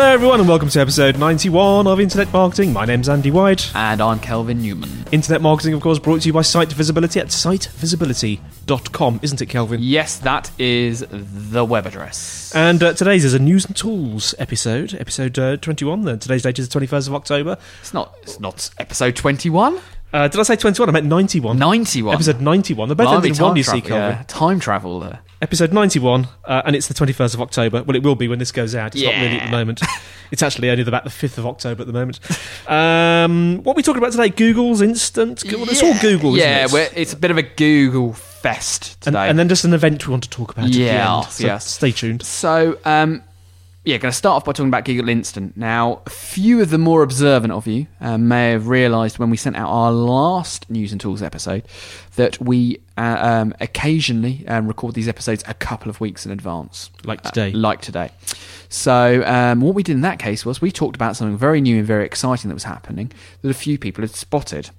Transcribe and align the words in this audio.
Hello, 0.00 0.12
everyone, 0.12 0.40
and 0.40 0.48
welcome 0.48 0.70
to 0.70 0.80
episode 0.80 1.18
91 1.18 1.86
of 1.86 2.00
Internet 2.00 2.32
Marketing. 2.32 2.72
My 2.72 2.86
name's 2.86 3.06
Andy 3.06 3.30
White. 3.30 3.70
And 3.74 4.00
I'm 4.00 4.18
Kelvin 4.18 4.62
Newman. 4.62 5.04
Internet 5.12 5.42
Marketing, 5.42 5.74
of 5.74 5.82
course, 5.82 5.98
brought 5.98 6.22
to 6.22 6.26
you 6.26 6.32
by 6.32 6.40
Site 6.40 6.72
Visibility 6.72 7.20
at 7.20 7.26
sitevisibility.com, 7.26 9.20
isn't 9.22 9.42
it, 9.42 9.46
Kelvin? 9.50 9.80
Yes, 9.82 10.16
that 10.20 10.50
is 10.58 11.04
the 11.10 11.66
web 11.66 11.84
address. 11.84 12.50
And 12.54 12.82
uh, 12.82 12.94
today's 12.94 13.26
is 13.26 13.34
a 13.34 13.38
news 13.38 13.66
and 13.66 13.76
tools 13.76 14.34
episode, 14.38 14.94
episode 14.94 15.38
uh, 15.38 15.58
21. 15.58 16.00
Then 16.06 16.18
today's 16.18 16.44
date 16.44 16.58
is 16.58 16.70
the 16.70 16.80
21st 16.80 17.08
of 17.08 17.14
October. 17.14 17.58
It's 17.82 17.92
not. 17.92 18.14
It's 18.22 18.40
not 18.40 18.70
episode 18.78 19.16
twenty-one. 19.16 19.80
Uh, 20.12 20.26
did 20.28 20.40
I 20.40 20.42
say 20.42 20.56
21? 20.56 20.88
I 20.88 20.92
meant 20.92 21.06
91. 21.06 21.56
Ninety-one. 21.58 22.14
Episode 22.14 22.40
91. 22.40 22.88
They're 22.88 22.96
both 22.96 23.04
Blimey, 23.06 23.16
ended 23.16 23.38
in 23.38 23.42
one, 23.42 23.50
time 23.50 23.56
you 23.56 23.62
see, 23.62 23.80
travel, 23.80 23.96
yeah. 23.98 24.22
Time 24.26 24.58
travel 24.60 25.00
there. 25.00 25.20
Episode 25.42 25.72
91, 25.72 26.28
uh, 26.44 26.62
and 26.66 26.76
it's 26.76 26.86
the 26.88 26.92
21st 26.94 27.34
of 27.34 27.40
October. 27.40 27.82
Well, 27.82 27.96
it 27.96 28.02
will 28.02 28.14
be 28.16 28.28
when 28.28 28.38
this 28.38 28.52
goes 28.52 28.74
out. 28.74 28.94
It's 28.94 29.02
not 29.02 29.14
really 29.14 29.38
at 29.38 29.46
the 29.46 29.50
moment. 29.50 29.80
it's 30.30 30.42
actually 30.42 30.68
only 30.68 30.82
about 30.82 31.04
the 31.04 31.10
5th 31.10 31.38
of 31.38 31.46
October 31.46 31.80
at 31.80 31.86
the 31.86 31.92
moment. 31.94 32.20
Um, 32.68 33.62
what 33.62 33.72
are 33.72 33.76
we 33.76 33.82
talking 33.82 34.02
about 34.02 34.12
today? 34.12 34.28
Google's 34.28 34.82
Instant? 34.82 35.42
Well, 35.44 35.62
it's 35.70 35.82
all 35.82 35.98
Google, 36.00 36.34
isn't 36.36 36.46
yeah, 36.46 36.64
it? 36.66 36.72
we're- 36.72 36.90
it's 36.94 37.14
a 37.14 37.16
bit 37.16 37.30
of 37.30 37.38
a 37.38 37.42
Google 37.42 38.12
fest 38.12 38.94
and, 39.06 39.14
today. 39.14 39.28
and 39.30 39.38
then 39.38 39.48
just 39.48 39.64
an 39.64 39.72
event 39.72 40.06
we 40.06 40.10
want 40.10 40.24
to 40.24 40.30
talk 40.30 40.50
about 40.52 40.66
at 40.66 40.72
the 40.72 40.78
Yeah, 40.78 41.18
end. 41.20 41.26
So 41.30 41.46
yes. 41.46 41.66
stay 41.66 41.92
tuned. 41.92 42.22
So, 42.22 42.78
um, 42.84 43.22
yeah, 43.82 43.96
going 43.96 44.12
to 44.12 44.16
start 44.16 44.36
off 44.36 44.44
by 44.44 44.52
talking 44.52 44.68
about 44.68 44.84
Google 44.84 45.08
Instant. 45.08 45.56
Now, 45.56 46.02
a 46.04 46.10
few 46.10 46.60
of 46.60 46.68
the 46.68 46.76
more 46.76 47.02
observant 47.02 47.50
of 47.50 47.66
you 47.66 47.86
uh, 47.98 48.18
may 48.18 48.50
have 48.50 48.68
realised 48.68 49.18
when 49.18 49.30
we 49.30 49.38
sent 49.38 49.56
out 49.56 49.70
our 49.70 49.90
last 49.90 50.68
News 50.68 50.92
and 50.92 51.00
Tools 51.00 51.22
episode 51.22 51.64
that 52.16 52.38
we 52.42 52.82
uh, 52.98 53.16
um, 53.20 53.54
occasionally 53.58 54.46
um, 54.46 54.68
record 54.68 54.94
these 54.94 55.08
episodes 55.08 55.42
a 55.48 55.54
couple 55.54 55.88
of 55.88 55.98
weeks 55.98 56.26
in 56.26 56.32
advance. 56.32 56.90
Like 57.04 57.22
today. 57.22 57.52
Uh, 57.52 57.56
like 57.56 57.80
today. 57.80 58.10
So, 58.68 59.24
um, 59.24 59.62
what 59.62 59.74
we 59.74 59.82
did 59.82 59.92
in 59.92 60.02
that 60.02 60.18
case 60.18 60.44
was 60.44 60.60
we 60.60 60.70
talked 60.70 60.94
about 60.94 61.16
something 61.16 61.38
very 61.38 61.62
new 61.62 61.78
and 61.78 61.86
very 61.86 62.04
exciting 62.04 62.50
that 62.50 62.54
was 62.54 62.64
happening 62.64 63.10
that 63.40 63.48
a 63.48 63.54
few 63.54 63.78
people 63.78 64.02
had 64.02 64.10
spotted, 64.10 64.70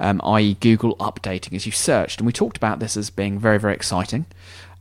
um, 0.00 0.20
i.e., 0.22 0.54
Google 0.60 0.96
updating 0.96 1.54
as 1.54 1.64
you 1.64 1.72
searched. 1.72 2.20
And 2.20 2.26
we 2.26 2.32
talked 2.32 2.58
about 2.58 2.78
this 2.78 2.94
as 2.98 3.08
being 3.08 3.38
very, 3.38 3.58
very 3.58 3.72
exciting. 3.72 4.26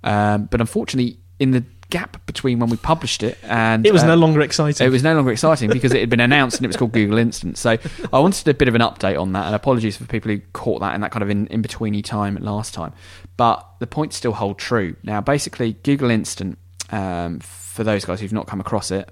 Um, 0.04 0.46
but 0.52 0.60
unfortunately, 0.60 1.18
in 1.40 1.52
the 1.52 1.64
gap 1.90 2.24
between 2.26 2.60
when 2.60 2.70
we 2.70 2.78
published 2.78 3.24
it 3.24 3.38
and 3.44 3.86
It 3.86 3.92
was 3.92 4.04
uh, 4.04 4.08
no 4.08 4.16
longer 4.16 4.42
exciting. 4.42 4.86
it 4.86 4.90
was 4.90 5.02
no 5.04 5.16
longer 5.16 5.32
exciting 5.32 5.70
because 5.70 5.92
it 5.94 6.00
had 6.00 6.10
been 6.10 6.20
announced 6.20 6.58
and 6.58 6.66
it 6.66 6.68
was 6.68 6.78
called 6.78 6.92
Google 6.92 7.18
Instant. 7.18 7.58
So 7.58 7.78
I 8.14 8.20
wanted 8.20 8.48
a 8.48 8.54
bit 8.54 8.68
of 8.68 8.76
an 8.76 8.82
update 8.82 9.20
on 9.20 9.34
that, 9.34 9.48
and 9.48 9.56
apologies 9.56 9.98
for 9.98 10.06
people 10.06 10.32
who 10.32 10.40
caught 10.54 10.82
that 10.82 10.94
in 10.96 11.02
that 11.02 11.12
kind 11.12 11.24
of 11.24 11.30
in, 11.30 11.48
in 11.48 11.62
betweeny 11.64 12.04
time 12.04 12.36
last 12.42 12.74
time. 12.74 12.94
But 13.38 13.66
the 13.80 13.88
points 13.88 14.16
still 14.18 14.34
hold 14.34 14.60
true. 14.60 14.96
Now, 15.04 15.22
basically, 15.22 15.74
Google 15.84 16.12
Instant, 16.12 16.58
um, 16.92 17.40
for 17.40 17.84
those 17.84 18.06
guys 18.06 18.20
who've 18.22 18.34
not 18.34 18.48
come 18.48 18.60
across 18.60 18.92
it, 18.92 19.10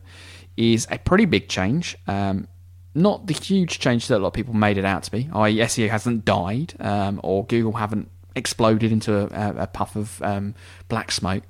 is 0.55 0.87
a 0.91 0.97
pretty 0.99 1.25
big 1.25 1.47
change. 1.49 1.97
Um, 2.07 2.47
not 2.93 3.27
the 3.27 3.33
huge 3.33 3.79
change 3.79 4.07
that 4.07 4.17
a 4.17 4.19
lot 4.19 4.27
of 4.29 4.33
people 4.33 4.53
made 4.53 4.77
it 4.77 4.85
out 4.85 5.03
to 5.03 5.11
be. 5.11 5.29
I.e., 5.33 5.57
SEO 5.57 5.89
hasn't 5.89 6.25
died, 6.25 6.73
um, 6.79 7.19
or 7.23 7.45
Google 7.45 7.73
haven't 7.73 8.09
exploded 8.35 8.91
into 8.91 9.15
a, 9.15 9.63
a 9.63 9.67
puff 9.67 9.95
of 9.95 10.21
um, 10.21 10.55
black 10.89 11.11
smoke. 11.11 11.43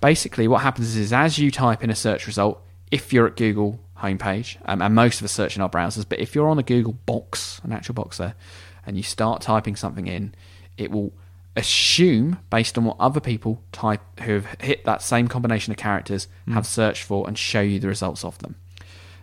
Basically, 0.00 0.48
what 0.48 0.62
happens 0.62 0.96
is 0.96 1.12
as 1.12 1.38
you 1.38 1.50
type 1.50 1.82
in 1.82 1.90
a 1.90 1.94
search 1.94 2.26
result, 2.26 2.62
if 2.90 3.12
you're 3.12 3.26
at 3.26 3.36
Google 3.36 3.80
homepage, 3.98 4.56
um, 4.64 4.80
and 4.80 4.94
most 4.94 5.20
of 5.20 5.24
us 5.24 5.32
search 5.32 5.56
in 5.56 5.62
our 5.62 5.68
browsers, 5.68 6.06
but 6.08 6.20
if 6.20 6.34
you're 6.34 6.48
on 6.48 6.58
a 6.58 6.62
Google 6.62 6.94
box, 7.06 7.60
an 7.64 7.72
actual 7.72 7.94
box 7.94 8.18
there, 8.18 8.34
and 8.86 8.96
you 8.96 9.02
start 9.02 9.42
typing 9.42 9.76
something 9.76 10.06
in, 10.06 10.34
it 10.76 10.90
will 10.90 11.12
assume, 11.56 12.38
based 12.50 12.78
on 12.78 12.84
what 12.84 12.96
other 13.00 13.20
people 13.20 13.62
type 13.72 14.00
who 14.20 14.34
have 14.34 14.46
hit 14.60 14.84
that 14.84 15.02
same 15.02 15.26
combination 15.26 15.72
of 15.72 15.76
characters, 15.76 16.28
have 16.48 16.66
searched 16.66 17.02
for, 17.02 17.26
and 17.26 17.36
show 17.36 17.60
you 17.60 17.78
the 17.80 17.88
results 17.88 18.24
of 18.24 18.38
them. 18.38 18.54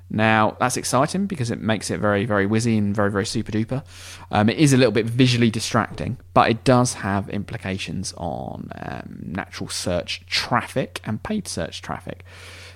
Now, 0.09 0.55
that's 0.59 0.77
exciting 0.77 1.25
because 1.25 1.49
it 1.49 1.59
makes 1.59 1.89
it 1.89 1.99
very, 1.99 2.25
very 2.25 2.47
whizzy 2.47 2.77
and 2.77 2.95
very, 2.95 3.11
very 3.11 3.25
super 3.25 3.51
duper. 3.51 3.83
Um, 4.31 4.49
it 4.49 4.57
is 4.57 4.71
a 4.71 4.77
little 4.77 4.91
bit 4.91 5.05
visually 5.05 5.49
distracting, 5.49 6.17
but 6.33 6.49
it 6.49 6.63
does 6.63 6.95
have 6.95 7.27
implications 7.29 8.13
on 8.17 8.69
um, 8.75 9.19
natural 9.25 9.69
search 9.69 10.25
traffic 10.27 11.01
and 11.03 11.23
paid 11.23 11.47
search 11.47 11.81
traffic. 11.81 12.23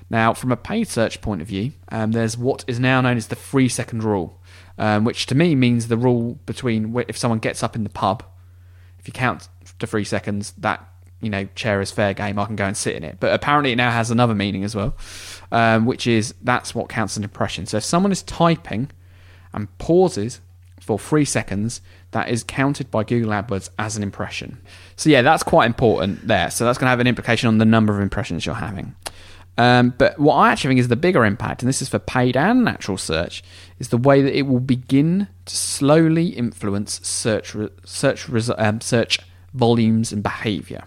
Now, 0.09 0.33
from 0.33 0.51
a 0.51 0.57
paid 0.57 0.87
search 0.87 1.21
point 1.21 1.41
of 1.41 1.47
view, 1.47 1.73
um, 1.89 2.13
there's 2.13 2.35
what 2.35 2.65
is 2.67 2.79
now 2.79 2.99
known 2.99 3.17
as 3.17 3.27
the 3.27 3.35
three 3.35 3.69
second 3.69 4.03
rule, 4.03 4.41
um, 4.79 5.03
which 5.03 5.27
to 5.27 5.35
me 5.35 5.53
means 5.53 5.87
the 5.87 5.97
rule 5.97 6.39
between 6.47 6.97
if 7.07 7.17
someone 7.17 7.39
gets 7.39 7.61
up 7.61 7.75
in 7.75 7.83
the 7.83 7.89
pub, 7.89 8.23
if 8.97 9.07
you 9.07 9.13
count 9.13 9.49
to 9.77 9.85
three 9.85 10.03
seconds, 10.03 10.53
that 10.57 10.83
you 11.21 11.29
know 11.29 11.47
chair 11.55 11.81
is 11.81 11.91
fair 11.91 12.13
game. 12.13 12.39
I 12.39 12.45
can 12.45 12.55
go 12.55 12.65
and 12.65 12.77
sit 12.77 12.95
in 12.95 13.03
it. 13.03 13.17
But 13.19 13.33
apparently, 13.33 13.71
it 13.71 13.75
now 13.75 13.91
has 13.91 14.11
another 14.11 14.35
meaning 14.35 14.63
as 14.63 14.75
well, 14.75 14.95
um, 15.51 15.85
which 15.85 16.07
is 16.07 16.33
that's 16.41 16.73
what 16.73 16.89
counts 16.89 17.13
as 17.13 17.17
an 17.17 17.23
impression. 17.23 17.65
So 17.65 17.77
if 17.77 17.83
someone 17.83 18.11
is 18.11 18.23
typing 18.23 18.91
and 19.53 19.75
pauses 19.77 20.41
for 20.79 20.97
three 20.97 21.25
seconds, 21.25 21.81
that 22.11 22.29
is 22.29 22.43
counted 22.43 22.89
by 22.89 23.03
Google 23.03 23.31
AdWords 23.31 23.69
as 23.77 23.97
an 23.97 24.03
impression. 24.03 24.59
So 24.95 25.09
yeah, 25.09 25.21
that's 25.21 25.43
quite 25.43 25.65
important 25.65 26.27
there. 26.27 26.49
So 26.49 26.65
that's 26.65 26.77
going 26.77 26.87
to 26.87 26.91
have 26.91 26.99
an 26.99 27.07
implication 27.07 27.47
on 27.47 27.57
the 27.57 27.65
number 27.65 27.93
of 27.93 28.01
impressions 28.01 28.45
you're 28.45 28.55
having. 28.55 28.95
Um, 29.59 29.93
but 29.97 30.17
what 30.17 30.35
I 30.35 30.51
actually 30.51 30.69
think 30.69 30.79
is 30.79 30.87
the 30.87 30.95
bigger 30.95 31.25
impact, 31.25 31.61
and 31.61 31.67
this 31.67 31.81
is 31.81 31.89
for 31.89 31.99
paid 31.99 32.37
and 32.37 32.63
natural 32.63 32.97
search, 32.97 33.43
is 33.77 33.89
the 33.89 33.97
way 33.97 34.21
that 34.21 34.35
it 34.35 34.43
will 34.43 34.61
begin 34.61 35.27
to 35.45 35.55
slowly 35.55 36.27
influence 36.27 37.05
search 37.05 37.53
re- 37.53 37.69
search 37.83 38.27
resu- 38.27 38.55
um, 38.57 38.79
search 38.79 39.19
volumes 39.53 40.13
and 40.13 40.23
behaviour. 40.23 40.83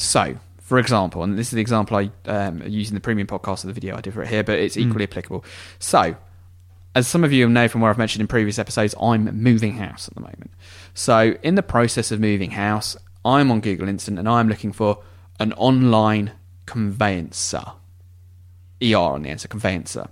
So, 0.00 0.38
for 0.58 0.78
example, 0.78 1.22
and 1.22 1.38
this 1.38 1.48
is 1.48 1.52
the 1.52 1.60
example 1.60 1.98
I 1.98 2.10
um, 2.24 2.62
use 2.66 2.88
in 2.88 2.94
the 2.94 3.02
premium 3.02 3.28
podcast 3.28 3.64
of 3.64 3.68
the 3.68 3.74
video 3.74 3.98
I 3.98 4.00
did 4.00 4.14
for 4.14 4.22
it 4.22 4.28
here, 4.28 4.42
but 4.42 4.58
it's 4.58 4.78
equally 4.78 5.04
applicable. 5.04 5.44
So, 5.78 6.16
as 6.94 7.06
some 7.06 7.22
of 7.22 7.34
you 7.34 7.46
know 7.50 7.68
from 7.68 7.82
where 7.82 7.90
I've 7.90 7.98
mentioned 7.98 8.22
in 8.22 8.26
previous 8.26 8.58
episodes, 8.58 8.94
I'm 9.00 9.24
moving 9.42 9.74
house 9.74 10.08
at 10.08 10.14
the 10.14 10.22
moment. 10.22 10.52
So, 10.94 11.36
in 11.42 11.54
the 11.54 11.62
process 11.62 12.10
of 12.10 12.18
moving 12.18 12.52
house, 12.52 12.96
I'm 13.26 13.50
on 13.50 13.60
Google 13.60 13.88
Instant 13.88 14.18
and 14.18 14.26
I'm 14.26 14.48
looking 14.48 14.72
for 14.72 15.02
an 15.38 15.52
online 15.52 16.32
conveyancer. 16.64 17.72
ER 18.82 18.96
on 18.96 19.22
the 19.22 19.30
end, 19.30 19.40
so 19.40 19.48
conveyancer. 19.48 20.08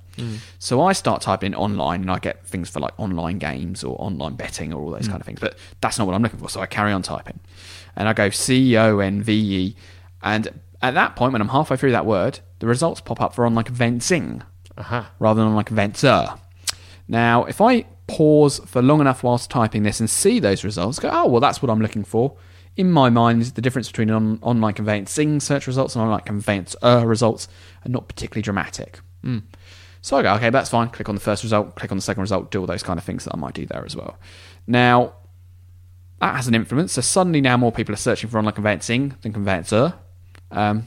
So 0.59 0.82
I 0.82 0.93
start 0.93 1.23
typing 1.23 1.53
in 1.53 1.55
online 1.55 2.00
and 2.00 2.11
I 2.11 2.19
get 2.19 2.44
things 2.44 2.69
for 2.69 2.81
like 2.81 2.99
online 2.99 3.38
games 3.38 3.85
or 3.85 3.97
online 4.00 4.35
betting 4.35 4.73
or 4.73 4.82
all 4.82 4.91
those 4.91 5.06
kind 5.06 5.20
of 5.20 5.26
things. 5.26 5.41
But 5.41 5.56
that's 5.81 5.99
not 5.99 6.06
what 6.06 6.15
I'm 6.15 6.23
looking 6.23 6.41
for. 6.41 6.49
So 6.49 6.61
I 6.61 6.67
carry 6.67 6.93
on 6.93 7.03
typing. 7.03 7.38
And 7.94 8.09
I 8.09 8.12
go 8.12 8.31
C 8.31 8.76
O 8.76 8.99
N 8.99 9.23
V 9.23 9.32
E. 9.32 9.76
And 10.23 10.61
at 10.82 10.94
that 10.94 11.17
point, 11.17 11.32
when 11.32 11.41
I'm 11.41 11.49
halfway 11.49 11.76
through 11.76 11.93
that 11.93 12.06
word, 12.06 12.41
the 12.59 12.67
results 12.67 13.00
pop 13.00 13.20
up 13.20 13.35
for 13.35 13.47
online 13.47 13.65
conveyancing 13.65 14.43
rather 15.19 15.41
than 15.41 15.49
online 15.49 15.64
conveyancer. 15.64 16.35
Now, 17.06 17.44
if 17.44 17.61
I 17.61 17.85
pause 18.06 18.61
for 18.67 18.82
long 18.82 19.00
enough 19.00 19.23
whilst 19.23 19.50
typing 19.50 19.82
this 19.82 20.00
and 20.00 20.11
see 20.11 20.41
those 20.41 20.64
results, 20.64 20.99
go, 20.99 21.11
oh, 21.12 21.26
well, 21.26 21.41
that's 21.41 21.62
what 21.62 21.71
I'm 21.71 21.81
looking 21.81 22.05
for. 22.05 22.37
In 22.79 22.93
my 22.93 23.11
mind, 23.11 23.43
the 23.43 23.61
difference 23.61 23.89
between 23.89 24.09
on, 24.11 24.39
online 24.41 24.73
conveyancing 24.73 25.41
search 25.41 25.67
results 25.67 25.97
and 25.97 26.03
online 26.03 26.21
conveyancer 26.21 27.05
results 27.05 27.49
are 27.85 27.89
not 27.91 28.07
particularly 28.07 28.41
dramatic. 28.41 29.01
Mm. 29.25 29.43
So 30.01 30.17
I 30.17 30.23
go, 30.23 30.35
okay, 30.35 30.51
that's 30.51 30.71
fine. 30.71 30.89
Click 30.91 31.09
on 31.09 31.17
the 31.17 31.21
first 31.21 31.43
result, 31.43 31.75
click 31.75 31.91
on 31.91 31.99
the 31.99 32.03
second 32.03 32.21
result, 32.21 32.53
do 32.53 32.61
all 32.61 32.67
those 32.67 32.85
kind 32.85 32.97
of 32.97 33.05
things 33.05 33.25
that 33.25 33.35
I 33.35 33.37
might 33.37 33.55
do 33.55 33.67
there 33.67 33.85
as 33.85 33.97
well. 33.97 34.17
Now, 34.69 35.15
that 36.21 36.37
has 36.37 36.47
an 36.47 36.55
influence. 36.55 36.93
So 36.93 37.01
suddenly 37.01 37.41
now 37.41 37.57
more 37.57 37.73
people 37.73 37.93
are 37.93 37.99
searching 37.99 38.31
for 38.31 38.39
online 38.39 38.55
conveyancing 38.55 39.17
than 39.23 39.33
conveyancer. 39.33 39.95
Um, 40.53 40.87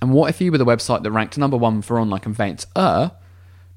and 0.00 0.12
what 0.12 0.28
if 0.28 0.40
you 0.40 0.50
were 0.50 0.58
the 0.58 0.66
website 0.66 1.04
that 1.04 1.10
ranked 1.12 1.38
number 1.38 1.56
one 1.56 1.82
for 1.82 2.00
online 2.00 2.20
conveyancer, 2.20 3.12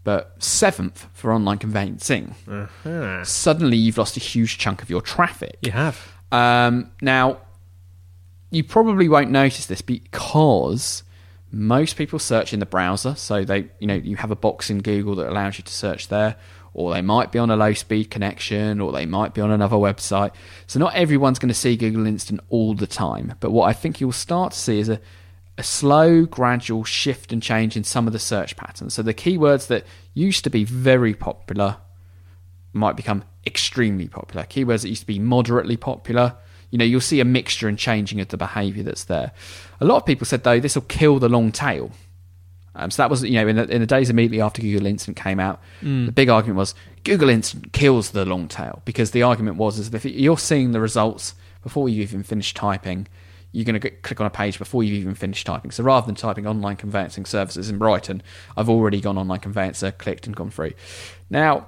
but 0.04 0.36
seventh 0.44 1.08
for 1.14 1.32
online 1.32 1.60
conveyancing? 1.60 2.34
Uh-huh. 2.48 3.24
Suddenly 3.24 3.78
you've 3.78 4.00
lost 4.00 4.18
a 4.18 4.20
huge 4.20 4.58
chunk 4.58 4.82
of 4.82 4.90
your 4.90 5.02
traffic. 5.02 5.58
You 5.62 5.74
have. 5.74 6.15
Um, 6.32 6.92
now, 7.02 7.40
you 8.52 8.64
probably 8.64 9.10
won't 9.10 9.32
notice 9.32 9.66
this 9.66 9.82
because 9.82 11.04
most 11.52 11.98
people 11.98 12.20
search 12.20 12.54
in 12.54 12.60
the 12.60 12.66
browser. 12.66 13.16
So 13.16 13.44
they, 13.44 13.70
you 13.80 13.88
know, 13.88 13.96
you 13.96 14.16
have 14.18 14.32
a 14.32 14.36
box 14.36 14.70
in 14.70 14.82
Google 14.82 15.16
that 15.16 15.30
allows 15.30 15.58
you 15.58 15.64
to 15.64 15.74
search 15.74 16.08
there, 16.10 16.36
or 16.74 16.94
they 16.94 17.02
might 17.02 17.32
be 17.32 17.40
on 17.40 17.50
a 17.50 17.56
low 17.56 17.74
speed 17.74 18.12
connection, 18.12 18.82
or 18.82 18.92
they 18.92 19.06
might 19.06 19.34
be 19.34 19.42
on 19.42 19.52
another 19.52 19.78
website. 19.78 20.32
So 20.68 20.80
not 20.80 20.96
everyone's 20.96 21.40
going 21.40 21.50
to 21.50 21.56
see 21.56 21.78
Google 21.78 22.06
Instant 22.06 22.42
all 22.50 22.76
the 22.76 22.88
time. 22.88 23.36
But 23.40 23.52
what 23.52 23.70
I 23.70 23.74
think 23.74 24.02
you'll 24.02 24.12
start 24.12 24.54
to 24.54 24.60
see 24.60 24.80
is 24.80 24.90
a 24.90 25.00
a 25.58 25.64
slow, 25.64 26.26
gradual 26.26 26.84
shift 26.84 27.32
and 27.32 27.42
change 27.42 27.78
in 27.78 27.84
some 27.84 28.08
of 28.08 28.14
the 28.14 28.20
search 28.20 28.56
patterns. 28.58 28.94
So 28.94 29.02
the 29.02 29.14
keywords 29.14 29.68
that 29.68 29.86
used 30.14 30.44
to 30.44 30.50
be 30.50 30.64
very 30.64 31.14
popular 31.14 31.78
might 32.76 32.96
become 32.96 33.24
extremely 33.46 34.08
popular. 34.08 34.46
Keywords 34.46 34.82
that 34.82 34.90
used 34.90 35.02
to 35.02 35.08
be 35.08 35.20
moderately 35.20 35.78
popular, 35.78 36.36
you 36.70 36.78
know, 36.78 36.86
you'll 36.86 37.02
see 37.02 37.20
a 37.20 37.26
mixture 37.26 37.68
and 37.68 37.78
changing 37.78 38.20
of 38.20 38.28
the 38.28 38.38
behavior 38.38 38.84
that's 38.84 39.06
there. 39.06 39.32
A 39.80 39.86
lot 39.86 39.98
of 39.98 40.06
people 40.06 40.26
said 40.26 40.44
though 40.44 40.60
this 40.60 40.76
will 40.76 40.84
kill 40.84 41.20
the 41.20 41.30
long 41.30 41.52
tail. 41.52 41.92
Um, 42.78 42.92
so 42.92 43.02
that 43.02 43.10
was, 43.10 43.24
you 43.24 43.36
know, 43.36 43.48
in 43.48 43.56
the, 43.56 43.64
in 43.74 43.80
the 43.80 43.88
days 43.88 44.10
immediately 44.10 44.42
after 44.42 44.62
Google 44.62 44.86
Instant 44.86 45.16
came 45.16 45.40
out, 45.40 45.62
the 46.08 46.12
big 46.12 46.28
argument 46.28 46.58
was 46.58 46.76
Google 47.06 47.30
Instant 47.30 47.72
kills 47.72 48.12
the 48.12 48.26
long 48.26 48.50
tail 48.50 48.82
because 48.84 49.12
the 49.12 49.24
argument 49.24 49.56
was 49.56 49.80
is 49.80 49.92
that 49.92 50.04
if 50.04 50.14
you're 50.14 50.38
seeing 50.38 50.74
the 50.74 50.82
results 50.82 51.36
before 51.64 51.88
you 51.88 52.02
even 52.04 52.24
finish 52.24 52.54
typing, 52.54 53.08
you're 53.54 53.64
going 53.64 53.80
to 53.80 53.90
click 53.90 54.20
on 54.20 54.28
a 54.28 54.30
page 54.30 54.60
before 54.60 54.84
you've 54.84 55.00
even 55.00 55.16
finished 55.16 55.48
typing. 55.48 55.72
So 55.72 55.82
rather 55.86 56.06
than 56.06 56.16
typing 56.16 56.46
online 56.46 56.76
conveyancing 56.76 57.24
services 57.24 57.70
in 57.70 57.78
Brighton, 57.78 58.22
I've 58.58 58.68
already 58.68 59.00
gone 59.00 59.18
online 59.18 59.40
conveyancer, 59.40 59.92
clicked, 59.92 60.28
and 60.28 60.36
gone 60.36 60.52
through. 60.52 60.74
Now, 61.30 61.68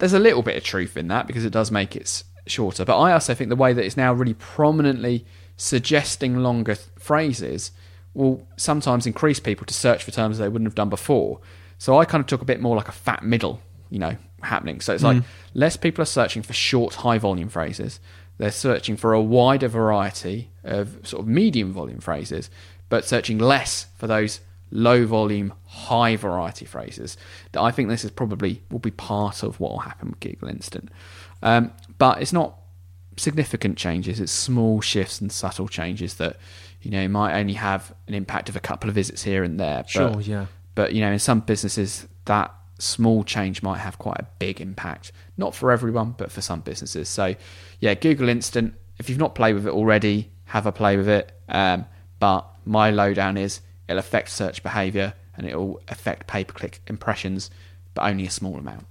there's 0.00 0.12
a 0.12 0.18
little 0.18 0.42
bit 0.42 0.56
of 0.56 0.64
truth 0.64 0.96
in 0.96 1.08
that 1.08 1.26
because 1.26 1.44
it 1.44 1.50
does 1.50 1.70
make 1.70 1.94
it 1.94 2.24
shorter. 2.46 2.84
But 2.84 2.98
I 2.98 3.12
also 3.12 3.34
think 3.34 3.48
the 3.50 3.56
way 3.56 3.72
that 3.72 3.84
it's 3.84 3.96
now 3.96 4.12
really 4.12 4.34
prominently 4.34 5.24
suggesting 5.56 6.38
longer 6.38 6.74
th- 6.74 6.88
phrases 6.98 7.70
will 8.14 8.46
sometimes 8.56 9.06
increase 9.06 9.38
people 9.38 9.66
to 9.66 9.74
search 9.74 10.02
for 10.02 10.10
terms 10.10 10.38
they 10.38 10.48
wouldn't 10.48 10.66
have 10.66 10.74
done 10.74 10.88
before. 10.88 11.40
So 11.78 11.98
I 11.98 12.04
kind 12.04 12.20
of 12.20 12.26
took 12.26 12.42
a 12.42 12.46
bit 12.46 12.60
more 12.60 12.76
like 12.76 12.88
a 12.88 12.92
fat 12.92 13.22
middle, 13.22 13.60
you 13.88 13.98
know, 13.98 14.16
happening. 14.42 14.80
So 14.80 14.94
it's 14.94 15.04
like 15.04 15.18
mm. 15.18 15.24
less 15.54 15.76
people 15.76 16.02
are 16.02 16.06
searching 16.06 16.42
for 16.42 16.52
short, 16.52 16.96
high 16.96 17.18
volume 17.18 17.48
phrases. 17.48 18.00
They're 18.38 18.50
searching 18.50 18.96
for 18.96 19.12
a 19.12 19.20
wider 19.20 19.68
variety 19.68 20.50
of 20.64 21.06
sort 21.06 21.22
of 21.22 21.28
medium 21.28 21.72
volume 21.72 22.00
phrases, 22.00 22.50
but 22.88 23.04
searching 23.04 23.38
less 23.38 23.86
for 23.96 24.06
those 24.06 24.40
low 24.70 25.06
volume, 25.06 25.52
high 25.64 26.16
variety 26.16 26.64
phrases. 26.64 27.16
That 27.52 27.62
I 27.62 27.70
think 27.70 27.88
this 27.88 28.04
is 28.04 28.10
probably 28.10 28.62
will 28.70 28.78
be 28.78 28.90
part 28.90 29.42
of 29.42 29.60
what 29.60 29.72
will 29.72 29.80
happen 29.80 30.10
with 30.10 30.20
Google 30.20 30.48
Instant. 30.48 30.90
Um, 31.42 31.72
but 31.98 32.20
it's 32.20 32.32
not 32.32 32.56
significant 33.16 33.76
changes. 33.76 34.20
It's 34.20 34.32
small 34.32 34.80
shifts 34.80 35.20
and 35.20 35.30
subtle 35.30 35.68
changes 35.68 36.14
that 36.14 36.36
you 36.82 36.90
know 36.90 37.06
might 37.08 37.38
only 37.38 37.54
have 37.54 37.94
an 38.08 38.14
impact 38.14 38.48
of 38.48 38.56
a 38.56 38.60
couple 38.60 38.88
of 38.88 38.94
visits 38.94 39.22
here 39.22 39.42
and 39.42 39.58
there. 39.58 39.82
But, 39.82 39.90
Sure, 39.90 40.20
yeah. 40.20 40.46
But 40.74 40.94
you 40.94 41.00
know, 41.00 41.12
in 41.12 41.18
some 41.18 41.40
businesses, 41.40 42.06
that 42.24 42.54
small 42.78 43.24
change 43.24 43.62
might 43.62 43.78
have 43.78 43.98
quite 43.98 44.18
a 44.18 44.26
big 44.38 44.60
impact. 44.60 45.12
Not 45.36 45.54
for 45.54 45.70
everyone, 45.70 46.14
but 46.16 46.32
for 46.32 46.40
some 46.40 46.60
businesses. 46.60 47.08
So, 47.08 47.34
yeah, 47.80 47.94
Google 47.94 48.28
Instant. 48.28 48.74
If 48.98 49.08
you've 49.08 49.18
not 49.18 49.34
played 49.34 49.54
with 49.54 49.66
it 49.66 49.72
already, 49.72 50.30
have 50.44 50.66
a 50.66 50.72
play 50.72 50.96
with 50.96 51.08
it. 51.08 51.32
Um, 51.48 51.86
but 52.18 52.46
my 52.66 52.90
lowdown 52.90 53.36
is 53.36 53.60
it'll 53.90 53.98
affect 53.98 54.30
search 54.30 54.62
behaviour 54.62 55.14
and 55.36 55.46
it'll 55.46 55.80
affect 55.88 56.26
pay-per-click 56.26 56.80
impressions, 56.86 57.50
but 57.94 58.08
only 58.08 58.26
a 58.26 58.30
small 58.30 58.56
amount. 58.56 58.86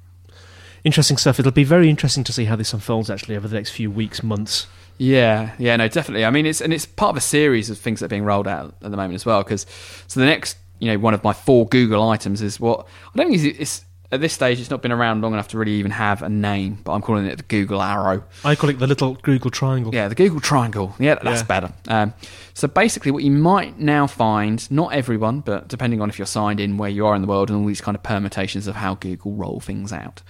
Interesting 0.84 1.18
stuff. 1.18 1.40
It'll 1.40 1.52
be 1.52 1.64
very 1.64 1.90
interesting 1.90 2.24
to 2.24 2.34
see 2.34 2.46
how 2.46 2.56
this 2.56 2.74
unfolds 2.74 3.10
actually 3.10 3.36
over 3.36 3.48
the 3.48 3.56
next 3.56 3.72
few 3.72 3.92
weeks, 3.92 4.24
months. 4.24 4.68
Yeah, 4.98 5.54
yeah, 5.58 5.76
no, 5.76 5.88
definitely. 5.88 6.26
I 6.26 6.30
mean, 6.30 6.46
it's 6.46 6.62
and 6.62 6.74
it's 6.74 6.86
part 6.86 7.12
of 7.12 7.18
a 7.18 7.22
series 7.22 7.70
of 7.70 7.78
things 7.78 8.00
that 8.00 8.08
are 8.08 8.10
being 8.10 8.24
rolled 8.24 8.48
out 8.48 8.76
at 8.82 8.92
the 8.92 8.98
moment 8.98 9.16
as 9.16 9.26
well. 9.26 9.44
Because 9.44 9.66
so 10.08 10.20
the 10.20 10.26
next, 10.26 10.58
you 10.80 10.92
know, 10.92 10.98
one 10.98 11.14
of 11.14 11.24
my 11.24 11.34
four 11.34 11.68
Google 11.68 12.08
items 12.10 12.42
is 12.42 12.60
what 12.60 12.86
I 13.14 13.18
don't 13.18 13.32
think 13.32 13.42
it's, 13.42 13.60
it's 13.60 13.86
at 14.12 14.22
this 14.22 14.34
stage. 14.34 14.60
It's 14.60 14.70
not 14.70 14.82
been 14.82 14.92
around 14.92 15.22
long 15.22 15.34
enough 15.34 15.50
to 15.50 15.58
really 15.58 15.74
even 15.74 15.92
have 15.92 16.22
a 16.22 16.30
name, 16.30 16.80
but 16.84 16.94
I'm 16.94 17.02
calling 17.02 17.26
it 17.26 17.38
the 17.38 17.44
Google 17.44 17.82
Arrow. 17.82 18.24
I 18.44 18.56
call 18.56 18.70
it 18.70 18.80
the 18.80 18.88
little 18.88 19.16
Google 19.16 19.52
triangle. 19.52 19.94
Yeah, 19.94 20.08
the 20.08 20.16
Google 20.16 20.40
Triangle. 20.40 20.96
Yeah, 21.00 21.16
that's 21.22 21.42
Yeah. 21.42 21.46
better. 21.46 21.74
Um, 21.88 22.14
so 22.54 22.68
basically, 22.68 23.12
what 23.12 23.24
you 23.24 23.32
might 23.32 23.80
now 23.80 24.08
find, 24.08 24.70
not 24.72 24.94
everyone, 24.94 25.42
but 25.42 25.68
depending 25.68 26.02
on 26.02 26.10
if 26.10 26.18
you're 26.18 26.26
signed 26.26 26.60
in, 26.60 26.78
where 26.78 26.90
you 26.90 27.06
are 27.06 27.16
in 27.16 27.22
the 27.22 27.28
world, 27.28 27.50
and 27.50 27.60
all 27.60 27.66
these 27.66 27.82
kind 27.82 27.96
of 27.96 28.04
permutations 28.04 28.68
of 28.68 28.76
how 28.76 28.96
Google 28.96 29.34
roll 29.34 29.60
things 29.60 29.94
out. 29.94 30.22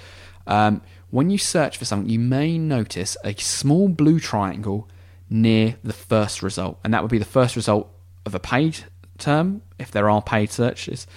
Um, 0.47 0.81
when 1.11 1.29
you 1.29 1.37
search 1.37 1.77
for 1.77 1.85
something, 1.85 2.09
you 2.09 2.19
may 2.19 2.57
notice 2.57 3.17
a 3.23 3.33
small 3.35 3.89
blue 3.89 4.19
triangle 4.19 4.87
near 5.29 5.75
the 5.83 5.93
first 5.93 6.43
result, 6.43 6.79
and 6.83 6.93
that 6.93 7.01
would 7.01 7.11
be 7.11 7.17
the 7.17 7.25
first 7.25 7.55
result 7.55 7.89
of 8.25 8.35
a 8.35 8.39
paid 8.39 8.79
term, 9.17 9.61
if 9.79 9.89
there 9.91 10.09
are 10.09 10.21
paid 10.21 10.51
searches, 10.51 11.07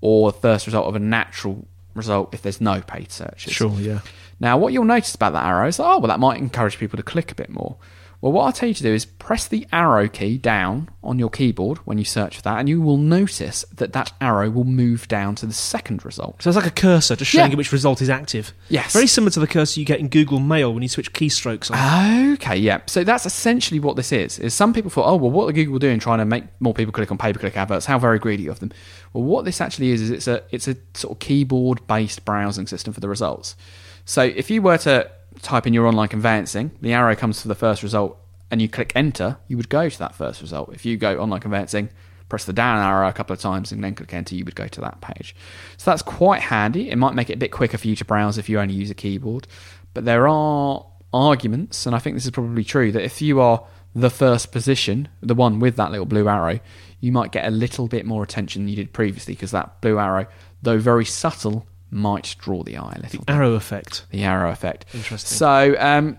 or 0.00 0.30
the 0.32 0.38
first 0.38 0.66
result 0.66 0.86
of 0.86 0.94
a 0.96 0.98
natural 0.98 1.66
result 1.96 2.34
if 2.34 2.42
there's 2.42 2.60
no 2.60 2.80
paid 2.80 3.10
searches. 3.10 3.52
Sure, 3.52 3.78
yeah. 3.80 4.00
Now, 4.38 4.58
what 4.58 4.72
you'll 4.72 4.84
notice 4.84 5.14
about 5.14 5.32
that 5.32 5.44
arrow 5.44 5.66
is, 5.68 5.80
oh, 5.80 5.98
well, 5.98 6.08
that 6.08 6.20
might 6.20 6.38
encourage 6.38 6.78
people 6.78 6.96
to 6.96 7.02
click 7.02 7.32
a 7.32 7.34
bit 7.34 7.50
more. 7.50 7.76
Well, 8.20 8.32
what 8.32 8.44
I'll 8.44 8.52
tell 8.52 8.68
you 8.68 8.74
to 8.74 8.82
do 8.82 8.92
is 8.94 9.04
press 9.04 9.46
the 9.46 9.66
arrow 9.72 10.08
key 10.08 10.38
down 10.38 10.88
on 11.02 11.18
your 11.18 11.28
keyboard 11.28 11.78
when 11.78 11.98
you 11.98 12.04
search 12.04 12.36
for 12.36 12.42
that, 12.42 12.58
and 12.58 12.68
you 12.68 12.80
will 12.80 12.96
notice 12.96 13.64
that 13.74 13.92
that 13.92 14.12
arrow 14.20 14.48
will 14.50 14.64
move 14.64 15.06
down 15.06 15.34
to 15.36 15.46
the 15.46 15.52
second 15.52 16.04
result. 16.04 16.42
So 16.42 16.48
it's 16.50 16.56
like 16.56 16.66
a 16.66 16.70
cursor 16.70 17.14
just 17.14 17.30
showing 17.30 17.46
Yeah. 17.46 17.50
you 17.52 17.56
which 17.58 17.72
result 17.72 18.00
is 18.00 18.08
active. 18.10 18.52
Yes. 18.68 18.92
Very 18.92 19.06
similar 19.06 19.30
to 19.32 19.40
the 19.40 19.46
cursor 19.46 19.78
you 19.80 19.86
get 19.86 20.00
in 20.00 20.08
Google 20.08 20.40
Mail 20.40 20.72
when 20.72 20.82
you 20.82 20.88
switch 20.88 21.12
keystrokes 21.12 21.70
on. 21.70 22.32
Okay, 22.32 22.56
yeah. 22.56 22.80
So 22.86 23.04
that's 23.04 23.26
essentially 23.26 23.80
what 23.80 23.96
this 23.96 24.12
is. 24.12 24.38
Is 24.38 24.54
some 24.54 24.72
people 24.72 24.90
thought, 24.90 25.06
oh, 25.06 25.16
well, 25.16 25.30
what 25.30 25.48
are 25.48 25.52
Google 25.52 25.78
doing 25.78 25.98
trying 25.98 26.18
to 26.18 26.24
make 26.24 26.44
more 26.58 26.74
people 26.74 26.92
click 26.92 27.10
on 27.10 27.18
pay-per-click 27.18 27.56
adverts? 27.56 27.86
How 27.86 27.98
very 27.98 28.18
greedy 28.18 28.46
of 28.48 28.60
them. 28.60 28.72
Well, 29.12 29.24
what 29.24 29.44
this 29.44 29.60
actually 29.60 29.90
is 29.90 30.00
is 30.00 30.10
it's 30.10 30.26
a 30.26 30.42
it's 30.50 30.66
a 30.68 30.76
sort 30.94 31.12
of 31.12 31.18
keyboard-based 31.20 32.24
browsing 32.24 32.66
system 32.66 32.92
for 32.92 33.00
the 33.00 33.08
results. 33.08 33.56
So 34.04 34.22
if 34.22 34.50
you 34.50 34.62
were 34.62 34.78
to 34.78 35.10
type 35.42 35.66
in 35.66 35.72
your 35.72 35.86
online 35.86 36.08
conveyancing, 36.08 36.72
the 36.80 36.92
arrow 36.92 37.14
comes 37.14 37.42
to 37.42 37.48
the 37.48 37.54
first 37.54 37.82
result, 37.82 38.18
and 38.50 38.62
you 38.62 38.68
click 38.68 38.92
enter, 38.94 39.38
you 39.48 39.56
would 39.56 39.68
go 39.68 39.88
to 39.88 39.98
that 39.98 40.14
first 40.14 40.40
result. 40.40 40.72
If 40.72 40.84
you 40.84 40.96
go 40.96 41.18
online 41.18 41.40
conveyancing, 41.40 41.90
press 42.28 42.44
the 42.44 42.52
down 42.52 42.78
arrow 42.78 43.08
a 43.08 43.12
couple 43.12 43.34
of 43.34 43.40
times 43.40 43.72
and 43.72 43.82
then 43.82 43.94
click 43.94 44.12
enter, 44.12 44.34
you 44.34 44.44
would 44.44 44.56
go 44.56 44.66
to 44.68 44.80
that 44.80 45.00
page. 45.00 45.34
So 45.76 45.90
that's 45.90 46.02
quite 46.02 46.42
handy. 46.42 46.90
It 46.90 46.96
might 46.96 47.14
make 47.14 47.30
it 47.30 47.34
a 47.34 47.38
bit 47.38 47.52
quicker 47.52 47.78
for 47.78 47.88
you 47.88 47.96
to 47.96 48.04
browse 48.04 48.38
if 48.38 48.48
you 48.48 48.58
only 48.58 48.74
use 48.74 48.90
a 48.90 48.94
keyboard. 48.94 49.46
But 49.94 50.04
there 50.04 50.28
are 50.28 50.86
arguments, 51.12 51.86
and 51.86 51.94
I 51.94 51.98
think 51.98 52.16
this 52.16 52.24
is 52.24 52.30
probably 52.30 52.64
true, 52.64 52.92
that 52.92 53.04
if 53.04 53.22
you 53.22 53.40
are 53.40 53.64
the 53.94 54.10
first 54.10 54.52
position, 54.52 55.08
the 55.22 55.34
one 55.34 55.58
with 55.58 55.76
that 55.76 55.90
little 55.90 56.06
blue 56.06 56.28
arrow, 56.28 56.60
you 57.00 57.12
might 57.12 57.32
get 57.32 57.46
a 57.46 57.50
little 57.50 57.88
bit 57.88 58.04
more 58.04 58.22
attention 58.22 58.62
than 58.62 58.68
you 58.68 58.76
did 58.76 58.92
previously 58.92 59.34
because 59.34 59.52
that 59.52 59.80
blue 59.80 59.98
arrow, 59.98 60.26
though 60.62 60.78
very 60.78 61.04
subtle, 61.04 61.66
might 61.96 62.36
draw 62.38 62.62
the 62.62 62.76
eye 62.76 62.92
a 62.96 63.00
little 63.00 63.24
bit 63.24 63.34
Arrow 63.34 63.54
effect. 63.54 64.04
the 64.10 64.22
arrow 64.22 64.50
effect. 64.50 64.84
Interesting. 64.94 65.36
So, 65.36 65.74
um, 65.78 66.18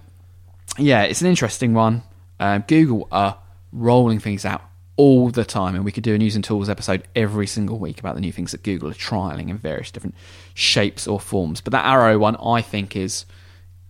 yeah, 0.77 1.03
it's 1.03 1.21
an 1.21 1.27
interesting 1.27 1.73
one. 1.73 2.03
Um, 2.39 2.63
Google 2.67 3.07
are 3.11 3.37
rolling 3.71 4.19
things 4.19 4.43
out 4.45 4.61
all 4.95 5.29
the 5.29 5.45
time, 5.45 5.75
and 5.75 5.85
we 5.85 5.91
could 5.91 6.03
do 6.03 6.15
a 6.15 6.17
news 6.17 6.35
and 6.35 6.43
tools 6.43 6.69
episode 6.69 7.03
every 7.15 7.45
single 7.47 7.77
week 7.77 7.99
about 7.99 8.15
the 8.15 8.21
new 8.21 8.31
things 8.31 8.51
that 8.51 8.63
Google 8.63 8.89
are 8.89 8.93
trialing 8.93 9.49
in 9.49 9.57
various 9.57 9.91
different 9.91 10.15
shapes 10.55 11.07
or 11.07 11.19
forms. 11.19 11.61
But 11.61 11.71
that 11.71 11.85
arrow 11.85 12.17
one, 12.17 12.35
I 12.37 12.61
think, 12.61 12.95
is 12.95 13.25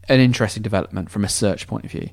an 0.09 0.19
interesting 0.19 0.63
development 0.63 1.09
from 1.09 1.23
a 1.23 1.29
search 1.29 1.67
point 1.67 1.85
of 1.85 1.91
view. 1.91 2.09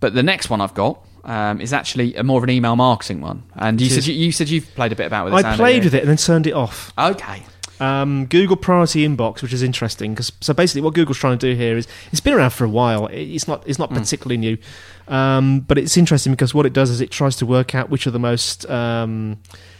But 0.00 0.14
the 0.14 0.22
next 0.22 0.50
one 0.50 0.60
I've 0.60 0.74
got 0.74 1.02
um, 1.24 1.60
is 1.60 1.72
actually 1.72 2.14
a 2.14 2.22
more 2.22 2.38
of 2.38 2.44
an 2.44 2.50
email 2.50 2.76
marketing 2.76 3.20
one, 3.20 3.44
and 3.54 3.80
you 3.80 3.88
said 3.88 4.06
you, 4.06 4.14
you 4.14 4.32
said 4.32 4.48
you've 4.48 4.72
played 4.74 4.92
a 4.92 4.96
bit 4.96 5.06
about 5.06 5.24
with 5.24 5.34
it. 5.34 5.44
I 5.44 5.56
played 5.56 5.84
with 5.84 5.94
it 5.94 6.00
and 6.00 6.10
then 6.10 6.16
turned 6.18 6.46
it 6.46 6.52
off. 6.52 6.92
Okay. 6.98 7.42
Um, 7.80 8.26
Google 8.26 8.56
Priority 8.56 9.06
Inbox, 9.06 9.42
which 9.42 9.52
is 9.52 9.62
interesting 9.62 10.12
because 10.12 10.32
so 10.40 10.52
basically 10.52 10.80
what 10.82 10.94
Google's 10.94 11.18
trying 11.18 11.38
to 11.38 11.50
do 11.50 11.56
here 11.56 11.76
is 11.76 11.86
it's 12.10 12.20
been 12.20 12.34
around 12.34 12.50
for 12.50 12.64
a 12.64 12.68
while. 12.68 13.06
It's 13.06 13.46
not 13.46 13.66
it's 13.66 13.78
not 13.78 13.90
particularly 13.90 14.36
new, 14.36 14.58
um, 15.06 15.60
but 15.60 15.78
it's 15.78 15.96
interesting 15.96 16.32
because 16.32 16.54
what 16.54 16.66
it 16.66 16.72
does 16.72 16.90
is 16.90 17.00
it 17.00 17.10
tries 17.10 17.36
to 17.36 17.46
work 17.46 17.74
out 17.74 17.90
which 17.90 18.06
are 18.06 18.10
the 18.10 18.18
most 18.18 18.68
um, 18.68 19.38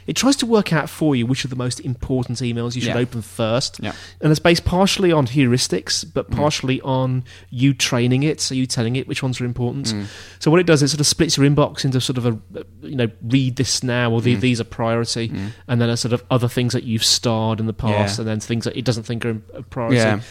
it 0.09 0.17
tries 0.17 0.35
to 0.37 0.47
work 0.47 0.73
out 0.73 0.89
for 0.89 1.15
you 1.15 1.27
which 1.27 1.45
are 1.45 1.49
the 1.49 1.55
most 1.57 1.79
important 1.81 2.39
emails 2.39 2.75
you 2.75 2.81
should 2.81 2.95
Yeah. 2.95 2.97
open 2.97 3.21
first. 3.21 3.79
Yeah. 3.81 3.93
And 4.23 4.31
it's 4.31 4.41
based 4.41 4.65
partially 4.65 5.13
on 5.13 5.27
heuristics, 5.27 6.03
but 6.13 6.31
mm. 6.31 6.37
partially 6.37 6.81
on 6.81 7.25
you 7.51 7.75
training 7.75 8.23
it, 8.23 8.41
so 8.41 8.55
you 8.55 8.65
telling 8.67 8.97
it 8.97 9.07
which 9.07 9.23
ones 9.23 9.39
are 9.39 9.45
important. 9.45 9.89
Mm. 9.89 10.07
So 10.39 10.51
what 10.51 10.61
it 10.61 10.67
does 10.67 10.83
is 10.83 10.93
sort 10.93 11.01
of 11.01 11.07
splits 11.07 11.37
your 11.37 11.47
inbox 11.47 11.85
into 11.85 12.01
sort 12.01 12.17
of 12.17 12.25
a, 12.25 12.39
you 12.81 12.97
know, 12.97 13.11
read 13.23 13.57
this 13.57 13.83
now, 13.83 14.11
or 14.11 14.23
the, 14.23 14.35
mm. 14.35 14.41
these 14.41 14.63
are 14.63 14.65
priority, 14.65 15.31
and 15.69 15.81
then 15.81 15.91
a 15.91 15.97
sort 15.97 16.15
of 16.15 16.25
other 16.31 16.49
things 16.49 16.73
that 16.73 16.85
you've 16.85 17.05
starred 17.05 17.61
in 17.61 17.67
the 17.67 17.75
past, 17.75 18.17
Yeah. 18.17 18.23
and 18.23 18.29
then 18.29 18.41
things 18.41 18.65
that 18.65 18.77
it 18.79 18.87
doesn't 18.87 19.03
think 19.03 19.27
are 19.27 19.37
a 19.53 19.63
priority. 19.63 20.25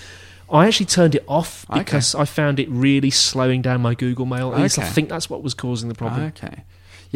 I 0.50 0.66
actually 0.66 0.86
turned 0.88 1.14
it 1.14 1.24
off 1.28 1.66
Okay. 1.70 1.80
because 1.80 2.16
I 2.16 2.26
found 2.26 2.60
it 2.60 2.70
really 2.72 3.10
slowing 3.12 3.62
down 3.62 3.82
my 3.82 3.94
Google 3.94 4.26
Mail. 4.26 4.54
At 4.56 4.62
least 4.62 4.80
I 4.80 4.86
think 4.86 5.10
that's 5.10 5.30
what 5.30 5.44
was 5.44 5.54
causing 5.54 5.88
the 5.90 5.96
problem. 5.96 6.24
Okay. 6.28 6.64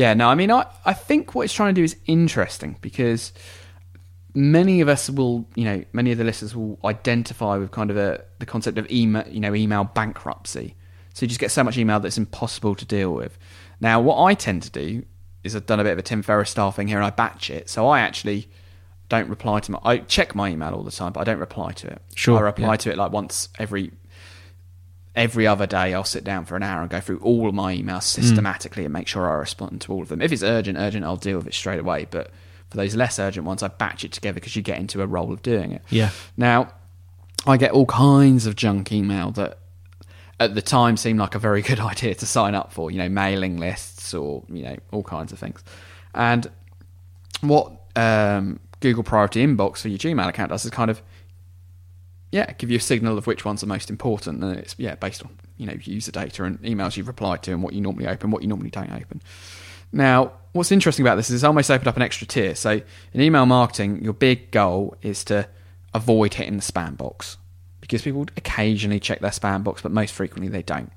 Yeah, 0.01 0.15
no, 0.15 0.29
I 0.29 0.34
mean, 0.34 0.50
I, 0.50 0.65
I 0.84 0.93
think 0.93 1.36
what 1.36 1.43
it's 1.43 1.53
trying 1.53 1.75
to 1.75 1.79
do 1.79 1.84
is 1.84 1.96
interesting 2.08 2.75
because 2.81 3.34
many 4.34 4.81
of 4.81 4.89
us 4.89 5.12
will, 5.12 5.48
you 5.53 5.63
know, 5.63 5.84
many 5.93 6.12
of 6.12 6.17
the 6.17 6.24
listeners 6.24 6.55
will 6.55 6.79
identify 6.84 7.55
with 7.58 7.70
kind 7.70 7.91
of 7.91 7.98
a, 7.98 8.24
the 8.39 8.48
concept 8.48 8.79
of 8.79 8.89
email, 8.89 9.24
you 9.27 9.39
know, 9.39 9.53
email 9.53 9.84
bankruptcy. 9.84 10.75
So 11.13 11.24
you 11.24 11.27
just 11.27 11.39
get 11.39 11.51
so 11.51 11.63
much 11.63 11.77
email 11.77 12.00
that's 12.00 12.17
impossible 12.17 12.74
to 12.77 12.86
deal 12.86 13.13
with. 13.13 13.38
Now, 13.79 14.01
what 14.01 14.20
I 14.24 14.34
tend 14.34 14.63
to 14.63 14.72
do 14.72 15.05
is 15.43 15.55
I've 15.55 15.67
done 15.67 15.79
a 15.79 15.84
bit 15.84 15.93
of 15.93 16.00
a 16.00 16.01
Tim 16.01 16.24
Ferriss 16.24 16.50
style 16.50 16.72
thing 16.72 16.88
here 16.88 16.98
and 16.98 17.05
I 17.05 17.12
batch 17.12 17.51
it. 17.51 17.70
So 17.70 17.88
I 17.88 18.00
actually 18.00 18.50
don't 19.08 19.29
reply 19.29 19.60
to 19.60 19.72
my, 19.74 19.79
I 19.84 19.98
check 20.00 20.34
my 20.34 20.50
email 20.50 20.74
all 20.74 20.81
the 20.81 20.89
time, 20.89 21.12
but 21.13 21.20
I 21.20 21.25
don't 21.25 21.38
reply 21.38 21.74
to 21.74 21.88
it. 21.89 22.01
Sure, 22.15 22.39
I 22.39 22.41
reply 22.41 22.72
yeah. 22.72 22.77
to 22.77 22.91
it 22.91 22.98
like 22.98 23.12
once 23.12 23.50
every 23.60 23.91
every 25.15 25.46
other 25.46 25.68
day 25.68 25.94
I'll 25.94 26.03
sit 26.03 26.24
down 26.24 26.46
for 26.46 26.56
an 26.56 26.63
hour 26.63 26.82
and 26.82 26.89
go 26.89 27.00
through 27.00 27.20
all 27.20 27.51
my 27.51 27.75
emails 27.75 28.03
systematically 28.03 28.86
and 28.86 28.94
make 28.94 29.08
sure 29.08 29.30
I 29.30 29.36
respond 29.36 29.82
to 29.82 29.94
all 29.94 30.01
of 30.01 30.10
them. 30.10 30.22
If 30.22 30.32
it's 30.32 30.44
urgent, 30.44 30.77
urgent, 30.77 31.06
I'll 31.06 31.18
deal 31.18 31.38
with 31.38 31.48
it 31.48 31.53
straight 31.53 31.80
away. 31.80 32.08
But 32.10 32.32
for 32.70 32.77
those 32.77 32.96
less 32.96 33.20
urgent 33.20 33.46
ones, 33.46 33.62
I 33.62 33.68
batch 33.68 34.06
it 34.06 34.13
together 34.13 34.36
because 34.36 34.56
you 34.56 34.62
get 34.62 34.80
into 34.80 35.01
a 35.01 35.08
role 35.08 35.34
of 35.34 35.41
doing 35.41 35.74
it. 35.74 35.82
Yeah. 35.89 36.12
Now, 36.38 36.74
I 37.46 37.58
get 37.58 37.72
all 37.72 37.86
kinds 37.86 38.46
of 38.46 38.56
junk 38.56 38.91
email 38.91 39.32
that 39.32 39.58
at 40.39 40.56
the 40.56 40.62
time 40.62 40.96
seemed 40.96 41.20
like 41.20 41.36
a 41.36 41.39
very 41.39 41.62
good 41.70 41.80
idea 41.80 42.15
to 42.15 42.25
sign 42.25 42.56
up 42.56 42.72
for, 42.72 42.89
you 42.89 42.98
know, 42.98 43.10
mailing 43.10 43.58
lists 43.58 44.13
or, 44.13 44.44
you 44.50 44.63
know, 44.63 44.77
all 44.91 45.03
kinds 45.03 45.34
of 45.34 45.39
things. 45.39 45.63
And 46.15 46.50
what 47.41 47.74
um, 47.96 48.60
Google 48.80 49.03
Priority 49.03 49.46
Inbox 49.46 49.80
for 49.80 49.89
your 49.89 49.98
Gmail 49.98 50.27
account 50.27 50.50
does 50.51 50.63
is 50.63 50.72
kind 50.72 50.89
of 50.89 51.01
yeah, 52.32 52.52
give 52.54 52.70
you 52.70 52.78
a 52.78 52.82
signal 52.82 53.18
of 53.18 53.28
which 53.28 53.44
ones 53.46 53.64
are 53.64 53.68
most 53.68 53.90
important, 53.90 54.44
and 54.44 54.58
it's 54.58 54.76
yeah 54.78 54.96
based 54.96 55.24
on 55.24 55.38
you 55.58 55.66
know 55.66 55.76
user 55.82 56.12
data 56.12 56.44
and 56.44 56.62
emails 56.62 56.98
you've 56.98 57.08
replied 57.08 57.44
to 57.44 57.52
and 57.52 57.62
what 57.62 57.74
you 57.74 57.82
normally 57.82 58.08
open, 58.08 58.32
what 58.32 58.42
you 58.42 58.48
normally 58.48 58.70
don't 58.70 58.92
open. 58.92 59.22
Now, 59.92 60.32
what's 60.54 60.72
interesting 60.72 61.06
about 61.06 61.16
this 61.16 61.30
is 61.30 61.36
it's 61.36 61.44
almost 61.44 61.70
opened 61.70 61.88
up 61.88 61.98
an 61.98 62.02
extra 62.02 62.26
tier. 62.26 62.56
So 62.56 62.82
in 63.14 63.22
email 63.22 63.46
marketing, 63.46 64.02
your 64.04 64.14
big 64.14 64.52
goal 64.52 64.96
is 65.02 65.24
to 65.26 65.48
avoid 65.94 66.36
hitting 66.36 66.56
the 66.56 66.64
spam 66.64 66.96
box 66.96 67.38
because 67.82 68.02
people 68.02 68.26
occasionally 68.38 69.00
check 69.00 69.20
their 69.20 69.32
spam 69.32 69.64
box, 69.64 69.82
but 69.82 69.92
most 69.92 70.14
frequently 70.14 70.48
they 70.48 70.62
don't. 70.62 70.92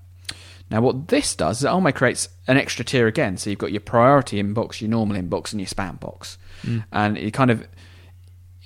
Now, 0.71 0.81
what 0.81 1.09
this 1.09 1.35
does 1.35 1.59
is 1.59 1.65
it 1.65 1.69
almost 1.69 1.97
creates 1.97 2.29
an 2.47 2.57
extra 2.57 2.85
tier 2.85 3.07
again. 3.07 3.37
So 3.37 3.51
you've 3.51 3.59
got 3.59 3.73
your 3.73 3.81
priority 3.81 4.43
inbox, 4.43 4.81
your 4.81 4.91
normal 4.91 5.17
inbox, 5.17 5.53
and 5.53 5.61
your 5.61 5.69
spam 5.69 5.99
box, 6.01 6.39
hmm. 6.63 6.79
and 6.93 7.19
it 7.19 7.33
kind 7.33 7.51
of 7.51 7.67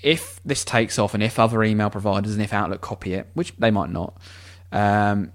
if 0.02 0.40
this 0.44 0.64
takes 0.64 0.98
off 0.98 1.14
and 1.14 1.22
if 1.22 1.38
other 1.38 1.62
email 1.62 1.90
providers 1.90 2.32
and 2.32 2.42
if 2.42 2.52
Outlook 2.52 2.80
copy 2.80 3.14
it, 3.14 3.28
which 3.34 3.54
they 3.56 3.70
might 3.70 3.90
not, 3.90 4.16
um, 4.72 5.32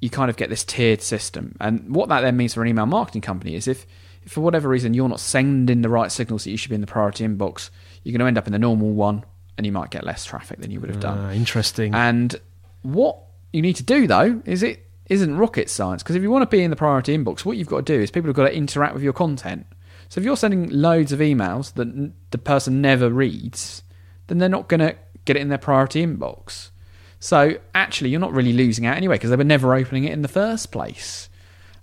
you 0.00 0.10
kind 0.10 0.30
of 0.30 0.36
get 0.36 0.50
this 0.50 0.64
tiered 0.64 1.02
system. 1.02 1.56
And 1.60 1.94
what 1.94 2.08
that 2.10 2.20
then 2.20 2.36
means 2.36 2.54
for 2.54 2.62
an 2.62 2.68
email 2.68 2.86
marketing 2.86 3.22
company 3.22 3.54
is 3.54 3.66
if, 3.66 3.86
if 4.24 4.32
for 4.32 4.42
whatever 4.42 4.68
reason 4.68 4.94
you're 4.94 5.08
not 5.08 5.20
sending 5.20 5.82
the 5.82 5.88
right 5.88 6.12
signals 6.12 6.44
that 6.44 6.50
you 6.50 6.56
should 6.56 6.68
be 6.68 6.74
in 6.74 6.80
the 6.80 6.86
priority 6.86 7.26
inbox, 7.26 7.70
you're 8.02 8.12
going 8.12 8.20
to 8.20 8.26
end 8.26 8.38
up 8.38 8.46
in 8.46 8.52
the 8.52 8.58
normal 8.58 8.90
one 8.90 9.24
and 9.56 9.66
you 9.66 9.72
might 9.72 9.90
get 9.90 10.04
less 10.04 10.24
traffic 10.24 10.60
than 10.60 10.70
you 10.70 10.80
would 10.80 10.90
have 10.90 11.00
done. 11.00 11.18
Ah, 11.18 11.32
interesting. 11.32 11.94
And 11.94 12.38
what 12.82 13.18
you 13.52 13.62
need 13.62 13.76
to 13.76 13.82
do 13.82 14.06
though 14.06 14.42
is 14.44 14.62
it 14.62 14.86
isn't 15.06 15.36
rocket 15.36 15.70
science 15.70 16.02
because 16.02 16.16
if 16.16 16.22
you 16.22 16.30
want 16.30 16.42
to 16.42 16.56
be 16.56 16.62
in 16.62 16.70
the 16.70 16.76
priority 16.76 17.16
inbox, 17.16 17.44
what 17.44 17.56
you've 17.56 17.68
got 17.68 17.86
to 17.86 17.96
do 17.96 18.00
is 18.00 18.10
people 18.10 18.28
have 18.28 18.36
got 18.36 18.48
to 18.48 18.54
interact 18.54 18.94
with 18.94 19.02
your 19.02 19.12
content. 19.12 19.66
So 20.08 20.20
if 20.20 20.24
you're 20.24 20.36
sending 20.36 20.68
loads 20.70 21.10
of 21.10 21.18
emails 21.20 21.74
that 21.74 22.12
the 22.30 22.38
person 22.38 22.80
never 22.80 23.10
reads, 23.10 23.82
then 24.26 24.38
they're 24.38 24.48
not 24.48 24.68
going 24.68 24.80
to 24.80 24.96
get 25.24 25.36
it 25.36 25.40
in 25.40 25.48
their 25.48 25.58
priority 25.58 26.04
inbox. 26.04 26.70
So 27.18 27.56
actually, 27.74 28.10
you're 28.10 28.20
not 28.20 28.32
really 28.32 28.52
losing 28.52 28.86
out 28.86 28.96
anyway 28.96 29.16
because 29.16 29.30
they 29.30 29.36
were 29.36 29.44
never 29.44 29.74
opening 29.74 30.04
it 30.04 30.12
in 30.12 30.22
the 30.22 30.28
first 30.28 30.70
place. 30.70 31.28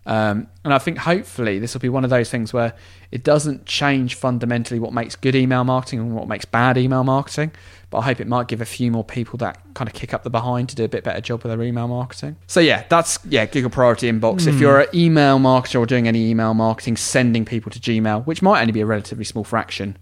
Um, 0.06 0.48
and 0.66 0.74
I 0.74 0.80
think 0.80 0.98
hopefully 0.98 1.60
this 1.60 1.74
will 1.74 1.80
be 1.80 1.90
one 1.90 2.04
of 2.04 2.10
those 2.10 2.30
things 2.30 2.52
where 2.52 2.74
it 3.12 3.24
doesn't 3.24 3.66
change 3.66 4.16
fundamentally 4.16 4.80
what 4.80 4.92
makes 4.92 5.16
good 5.16 5.34
email 5.34 5.64
marketing 5.64 6.00
and 6.00 6.14
what 6.14 6.28
makes 6.28 6.46
bad 6.46 6.78
email 6.78 7.04
marketing. 7.04 7.52
But 7.90 8.00
I 8.00 8.02
hope 8.04 8.20
it 8.20 8.28
might 8.28 8.48
give 8.48 8.60
a 8.60 8.66
few 8.66 8.92
more 8.92 9.04
people 9.04 9.38
that 9.38 9.60
kind 9.76 9.88
of 9.88 9.94
kick 9.94 10.14
up 10.14 10.24
the 10.24 10.30
behind 10.30 10.68
to 10.70 10.76
do 10.76 10.84
a 10.84 10.90
bit 10.90 11.04
better 11.04 11.22
job 11.22 11.44
with 11.44 11.52
their 11.52 11.62
email 11.62 11.88
marketing. 11.88 12.36
So 12.48 12.60
yeah, 12.60 12.86
that's 12.90 13.20
yeah 13.30 13.46
Google 13.46 13.70
Priority 13.70 14.12
Inbox. 14.12 14.48
If 14.48 14.60
you're 14.60 14.82
an 14.82 14.88
email 14.94 15.40
marketer 15.40 15.80
or 15.80 15.86
doing 15.86 16.08
any 16.08 16.30
email 16.30 16.54
marketing, 16.54 16.98
sending 16.98 17.46
people 17.46 17.72
to 17.72 17.80
Gmail, 17.80 18.26
which 18.26 18.42
might 18.42 18.62
only 18.62 18.74
be 18.74 18.82
a 18.82 18.86
relatively 18.86 19.24
small 19.24 19.44
fraction, 19.44 19.98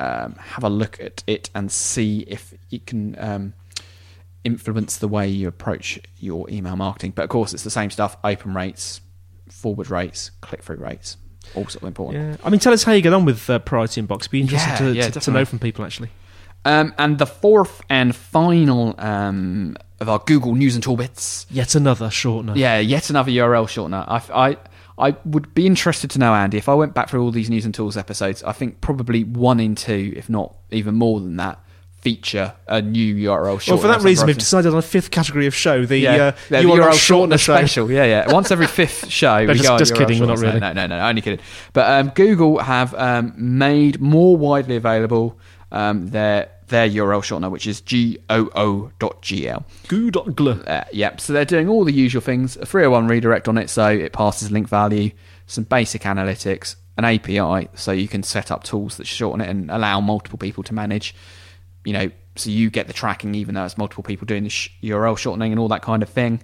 um, 0.00 0.34
have 0.36 0.64
a 0.64 0.68
look 0.70 0.98
at 1.00 1.22
it 1.26 1.50
and 1.54 1.70
see 1.70 2.20
if 2.26 2.54
it 2.70 2.86
can 2.86 3.16
um, 3.18 3.52
influence 4.44 4.96
the 4.96 5.08
way 5.08 5.28
you 5.28 5.46
approach 5.46 5.98
your 6.18 6.48
email 6.50 6.74
marketing. 6.76 7.12
But 7.14 7.24
of 7.24 7.28
course, 7.28 7.52
it's 7.52 7.62
the 7.64 7.70
same 7.70 7.90
stuff: 7.90 8.16
open 8.24 8.54
rates, 8.54 9.00
forward 9.48 9.90
rates, 9.90 10.30
click 10.40 10.62
through 10.62 10.76
rates, 10.76 11.16
all 11.54 11.64
sort 11.66 11.82
of 11.82 11.88
important. 11.88 12.18
yeah. 12.24 12.36
I 12.44 12.50
mean, 12.50 12.60
tell 12.60 12.72
us 12.72 12.82
how 12.82 12.92
you 12.92 13.02
get 13.02 13.12
on 13.12 13.24
with 13.24 13.48
uh, 13.50 13.58
Priority 13.60 14.02
Inbox. 14.02 14.30
Be 14.30 14.40
interested 14.40 14.70
Yeah, 14.70 14.78
to, 14.78 14.92
yeah, 14.94 15.08
to, 15.10 15.20
to 15.20 15.30
know 15.30 15.44
from 15.44 15.58
people, 15.58 15.84
actually. 15.84 16.10
Um, 16.64 16.92
and 16.98 17.18
the 17.18 17.26
fourth 17.26 17.80
and 17.88 18.14
final 18.14 18.94
um, 18.98 19.76
of 19.98 20.08
our 20.10 20.18
Google 20.18 20.54
News 20.54 20.74
and 20.74 20.84
Tool 20.84 20.96
bits. 20.96 21.46
Yet 21.50 21.74
another 21.74 22.08
shortener. 22.08 22.54
Yeah, 22.56 22.78
yet 22.78 23.08
another 23.10 23.30
URL 23.30 23.66
shortener. 23.66 24.04
I, 24.06 24.48
I, 24.50 24.56
I 25.00 25.16
would 25.24 25.54
be 25.54 25.66
interested 25.66 26.10
to 26.12 26.18
know, 26.18 26.34
Andy, 26.34 26.58
if 26.58 26.68
I 26.68 26.74
went 26.74 26.94
back 26.94 27.08
through 27.08 27.22
all 27.22 27.30
these 27.30 27.50
News 27.50 27.64
and 27.64 27.74
Tools 27.74 27.96
episodes, 27.96 28.42
I 28.42 28.52
think 28.52 28.80
probably 28.80 29.24
one 29.24 29.60
in 29.60 29.74
two, 29.74 30.12
if 30.16 30.28
not 30.28 30.54
even 30.70 30.94
more 30.94 31.20
than 31.20 31.36
that, 31.36 31.58
feature 32.00 32.54
a 32.66 32.80
new 32.80 33.14
URL 33.28 33.58
shortener. 33.58 33.68
Well, 33.68 33.78
for 33.78 33.88
that 33.88 34.02
reason, 34.02 34.26
we've 34.26 34.38
decided 34.38 34.72
on 34.72 34.78
a 34.78 34.82
fifth 34.82 35.10
category 35.10 35.46
of 35.46 35.54
show, 35.54 35.84
the 35.84 35.98
yeah, 35.98 36.10
uh, 36.16 36.30
the 36.48 36.56
URL, 36.58 36.78
URL 36.78 36.90
shortener 36.92 37.38
special. 37.38 37.90
Yeah, 37.90 38.04
yeah. 38.04 38.32
Once 38.32 38.50
every 38.50 38.66
fifth 38.80 39.08
show, 39.10 39.40
we 39.46 39.54
just- 39.54 39.68
go 39.68 39.78
just 39.78 39.94
kidding, 39.94 40.20
we're 40.20 40.26
not 40.26 40.38
really. 40.38 40.60
No, 40.60 40.72
no, 40.72 40.86
no, 40.86 40.98
no, 40.98 41.08
only 41.08 41.20
kidding. 41.22 41.40
But 41.72 41.90
um, 41.90 42.12
Google 42.14 42.58
have 42.58 42.94
um, 42.94 43.34
made 43.36 44.00
more 44.00 44.36
widely 44.36 44.76
available 44.76 45.38
um, 45.72 46.08
their 46.08 46.50
their 46.70 46.88
URL 46.88 47.22
shortener, 47.22 47.50
which 47.50 47.66
is 47.66 47.80
goo.gl. 47.82 48.22
Goo.gl. 49.88 50.68
Uh, 50.68 50.84
yep. 50.92 51.20
So 51.20 51.32
they're 51.32 51.44
doing 51.44 51.68
all 51.68 51.84
the 51.84 51.92
usual 51.92 52.22
things. 52.22 52.56
A 52.56 52.66
301 52.66 53.08
redirect 53.08 53.48
on 53.48 53.58
it, 53.58 53.68
so 53.68 53.88
it 53.88 54.12
passes 54.12 54.50
link 54.50 54.68
value, 54.68 55.10
some 55.46 55.64
basic 55.64 56.02
analytics, 56.02 56.76
an 56.96 57.04
API, 57.04 57.68
so 57.74 57.92
you 57.92 58.08
can 58.08 58.22
set 58.22 58.50
up 58.50 58.64
tools 58.64 58.96
that 58.96 59.06
shorten 59.06 59.40
it 59.40 59.48
and 59.48 59.70
allow 59.70 60.00
multiple 60.00 60.38
people 60.38 60.62
to 60.64 60.74
manage. 60.74 61.14
You 61.84 61.92
know, 61.92 62.10
so 62.36 62.50
you 62.50 62.70
get 62.70 62.86
the 62.86 62.92
tracking 62.92 63.34
even 63.34 63.54
though 63.54 63.64
it's 63.64 63.78
multiple 63.78 64.04
people 64.04 64.26
doing 64.26 64.44
the 64.44 64.50
sh- 64.50 64.70
URL 64.82 65.16
shortening 65.18 65.52
and 65.52 65.58
all 65.58 65.68
that 65.68 65.82
kind 65.82 66.02
of 66.02 66.08
thing. 66.08 66.42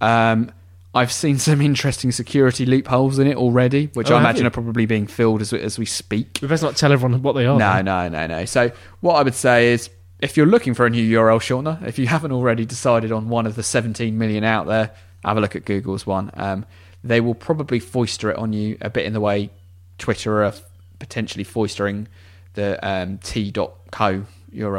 Um, 0.00 0.52
I've 0.94 1.12
seen 1.12 1.38
some 1.38 1.60
interesting 1.60 2.12
security 2.12 2.64
loopholes 2.64 3.18
in 3.18 3.26
it 3.26 3.36
already, 3.36 3.90
which 3.92 4.10
Oh, 4.10 4.16
I 4.16 4.20
imagine 4.20 4.42
you? 4.42 4.48
are 4.48 4.50
probably 4.50 4.86
being 4.86 5.06
filled 5.06 5.42
as 5.42 5.52
we, 5.52 5.60
as 5.60 5.78
we 5.78 5.84
speak. 5.84 6.38
We 6.40 6.48
best 6.48 6.62
not 6.62 6.76
tell 6.76 6.92
everyone 6.92 7.22
what 7.22 7.34
they 7.34 7.46
are. 7.46 7.58
No, 7.58 7.82
no, 7.82 8.08
no, 8.08 8.26
no. 8.26 8.44
So 8.46 8.72
what 9.00 9.14
I 9.16 9.22
would 9.22 9.34
say 9.34 9.72
is, 9.72 9.90
if 10.20 10.36
you're 10.36 10.46
looking 10.46 10.74
for 10.74 10.86
a 10.86 10.90
new 10.90 11.18
URL 11.18 11.38
shortener, 11.40 11.86
if 11.86 11.98
you 11.98 12.06
haven't 12.06 12.32
already 12.32 12.64
decided 12.64 13.12
on 13.12 13.28
one 13.28 13.46
of 13.46 13.54
the 13.54 13.62
17 13.62 14.16
million 14.16 14.44
out 14.44 14.66
there, 14.66 14.90
have 15.24 15.36
a 15.36 15.40
look 15.40 15.54
at 15.54 15.64
Google's 15.64 16.06
one. 16.06 16.30
Um, 16.34 16.64
they 17.04 17.20
will 17.20 17.34
probably 17.34 17.78
foister 17.78 18.30
it 18.30 18.36
on 18.36 18.52
you 18.52 18.78
a 18.80 18.90
bit 18.90 19.04
in 19.04 19.12
the 19.12 19.20
way 19.20 19.50
Twitter 19.98 20.42
are 20.42 20.54
potentially 20.98 21.44
foistering 21.44 22.06
the 22.54 22.78
um, 22.88 23.18
t.co 23.18 23.62
URL 23.92 24.26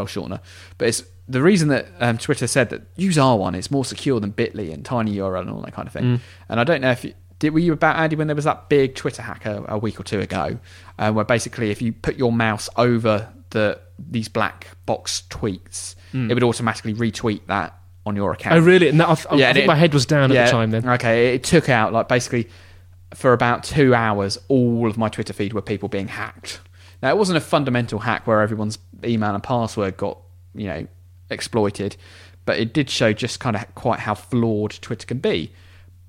shortener. 0.07 0.39
But 0.77 0.87
it's 0.89 1.03
the 1.29 1.41
reason 1.41 1.67
that 1.69 1.87
um, 1.99 2.17
Twitter 2.17 2.47
said 2.47 2.69
that 2.71 2.81
use 2.95 3.17
our 3.17 3.37
one 3.37 3.53
is 3.55 3.69
more 3.71 3.85
secure 3.85 4.19
than 4.19 4.33
Bitly 4.33 4.73
and 4.73 4.83
Tiny 4.83 5.15
URL 5.15 5.41
and 5.41 5.49
all 5.51 5.61
that 5.61 5.73
kind 5.73 5.87
of 5.87 5.93
thing. 5.93 6.19
And 6.49 6.59
I 6.59 6.63
don't 6.63 6.81
know 6.81 6.91
if 6.91 7.03
you, 7.05 7.13
did 7.37 7.53
were 7.53 7.59
you 7.59 7.71
about 7.71 7.95
Andy 7.97 8.15
when 8.15 8.27
there 8.27 8.35
was 8.35 8.45
that 8.45 8.67
big 8.67 8.95
Twitter 8.95 9.21
hack 9.21 9.45
a, 9.45 9.63
a 9.69 9.77
week 9.77 9.99
or 9.99 10.03
two 10.03 10.19
ago, 10.19 10.59
uh, 10.97 11.11
where 11.11 11.23
basically 11.23 11.69
if 11.71 11.81
you 11.81 11.93
put 11.93 12.17
your 12.17 12.31
mouse 12.33 12.67
over 12.75 13.29
the 13.51 13.79
these 13.97 14.27
black 14.27 14.67
box 14.85 15.23
tweets, 15.29 15.95
it 16.13 16.33
would 16.33 16.43
automatically 16.43 16.93
retweet 16.95 17.41
that 17.47 17.75
on 18.05 18.15
your 18.15 18.31
account. 18.31 18.55
Oh, 18.55 18.59
really? 18.59 18.89
I, 19.11 19.13
th- 19.15 19.27
I 19.29 19.35
think 19.53 19.63
it- 19.65 19.67
my 19.67 19.75
head 19.75 19.93
was 19.93 20.05
down 20.07 20.31
at 20.31 20.35
the 20.45 20.51
time 20.51 20.71
then. 20.71 20.87
Okay, 20.89 21.35
it 21.35 21.43
took 21.43 21.69
out 21.69 21.93
like 21.93 22.07
basically 22.07 22.49
for 23.13 23.33
about 23.33 23.63
two 23.63 23.93
hours, 23.93 24.37
all 24.47 24.87
of 24.89 24.97
my 24.97 25.09
Twitter 25.09 25.33
feed 25.33 25.53
were 25.53 25.61
people 25.61 25.89
being 25.89 26.07
hacked. 26.07 26.59
Now 27.03 27.09
it 27.11 27.17
wasn't 27.17 27.37
a 27.37 27.41
fundamental 27.41 27.99
hack 27.99 28.25
where 28.27 28.41
everyone's 28.41 28.79
email 29.03 29.33
and 29.33 29.43
password 29.43 29.95
got 29.97 30.17
you 30.55 30.67
know 30.67 30.87
exploited, 31.29 31.95
but 32.45 32.59
it 32.59 32.73
did 32.73 32.89
show 32.89 33.13
just 33.13 33.39
kind 33.39 33.55
of 33.55 33.75
quite 33.75 33.99
how 33.99 34.15
flawed 34.15 34.71
Twitter 34.81 35.05
can 35.05 35.19
be. 35.19 35.51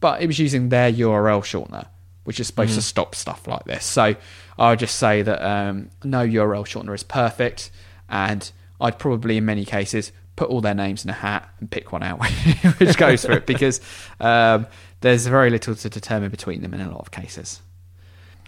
But 0.01 0.23
it 0.23 0.27
was 0.27 0.39
using 0.39 0.71
their 0.71 0.91
URL 0.91 1.43
shortener, 1.43 1.87
which 2.25 2.41
is 2.41 2.47
supposed 2.47 2.75
to 2.75 2.83
stop 2.83 3.15
stuff 3.15 3.47
like 3.47 3.65
this. 3.65 3.85
So 3.85 4.15
I 4.59 4.71
would 4.71 4.79
just 4.79 4.97
say 4.97 5.23
that 5.23 5.43
um, 5.43 5.91
no 6.03 6.27
URL 6.27 6.65
shortener 6.65 6.95
is 6.95 7.03
perfect, 7.03 7.71
and 8.09 8.51
I'd 8.81 8.99
probably 8.99 9.37
in 9.37 9.45
many 9.45 9.65
cases 9.65 10.13
put 10.37 10.49
all 10.49 10.63
their 10.63 10.75
names 10.75 11.05
in 11.05 11.11
a 11.11 11.15
hat 11.15 11.47
and 11.61 11.71
pick 11.71 11.93
one 11.93 12.03
out 12.03 12.25
which 12.79 12.97
goes 12.97 13.27
for 13.27 13.33
it 13.33 13.45
because 13.45 13.79
um, 14.21 14.67
there's 15.03 15.27
very 15.27 15.51
little 15.51 15.75
to 15.75 15.91
determine 15.91 16.31
between 16.31 16.63
them 16.63 16.73
in 16.73 16.81
a 16.81 16.89
lot 16.89 17.01
of 17.01 17.11
cases. 17.11 17.61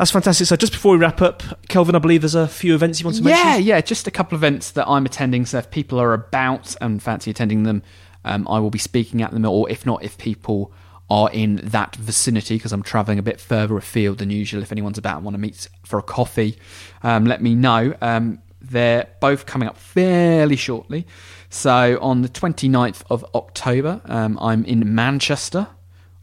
That's 0.02 0.10
fantastic. 0.10 0.48
So 0.48 0.56
just 0.56 0.72
before 0.72 0.94
we 0.94 0.98
wrap 0.98 1.22
up, 1.22 1.44
Kelvin, 1.68 1.94
I 1.94 2.00
believe 2.00 2.22
there's 2.22 2.34
a 2.34 2.48
few 2.48 2.74
events 2.74 2.98
you 2.98 3.04
want 3.04 3.18
to 3.18 3.22
mention. 3.22 3.46
yeah, 3.46 3.56
yeah, 3.56 3.80
just 3.80 4.08
a 4.08 4.10
couple 4.10 4.34
of 4.34 4.42
events 4.42 4.72
that 4.72 4.88
I'm 4.88 5.06
attending. 5.06 5.46
So 5.46 5.58
if 5.58 5.70
people 5.70 6.00
are 6.00 6.12
about 6.12 6.74
and 6.80 7.00
fancy 7.00 7.30
attending 7.30 7.62
them, 7.62 7.84
um, 8.24 8.48
I 8.48 8.58
will 8.58 8.70
be 8.70 8.80
speaking 8.80 9.22
at 9.22 9.30
them. 9.30 9.44
Or 9.44 9.70
if 9.70 9.86
not, 9.86 10.02
if 10.02 10.18
people 10.18 10.72
are 11.08 11.30
in 11.30 11.60
that 11.62 11.94
vicinity, 11.94 12.56
because 12.56 12.72
I'm 12.72 12.82
travelling 12.82 13.20
a 13.20 13.22
bit 13.22 13.40
further 13.40 13.76
afield 13.76 14.18
than 14.18 14.30
usual. 14.30 14.60
If 14.60 14.72
anyone's 14.72 14.98
about 14.98 15.18
and 15.18 15.24
want 15.24 15.36
to 15.36 15.40
meet 15.40 15.68
for 15.84 16.00
a 16.00 16.02
coffee, 16.02 16.58
um, 17.04 17.24
let 17.24 17.40
me 17.40 17.54
know. 17.54 17.94
Um, 18.00 18.42
they're 18.60 19.06
both 19.20 19.46
coming 19.46 19.68
up 19.68 19.76
fairly 19.76 20.56
shortly. 20.56 21.06
So 21.48 21.96
on 22.00 22.22
the 22.22 22.28
29th 22.28 23.04
of 23.08 23.24
October, 23.36 24.00
um, 24.06 24.36
I'm 24.40 24.64
in 24.64 24.96
Manchester. 24.96 25.68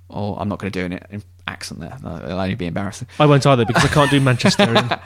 Or 0.10 0.38
I'm 0.42 0.50
not 0.50 0.58
going 0.60 0.72
to 0.72 0.80
do 0.80 0.94
it 0.94 1.06
an 1.12 1.24
accent 1.50 1.80
there. 1.80 1.96
It'll 1.96 2.40
only 2.40 2.56
be 2.56 2.68
embarrassing. 2.68 3.08
I 3.20 3.26
won't 3.26 3.46
either 3.46 3.66
because 3.66 3.86
I 3.86 3.90
can't 3.90 4.12
do 4.12 4.20
Manchester. 4.22 5.02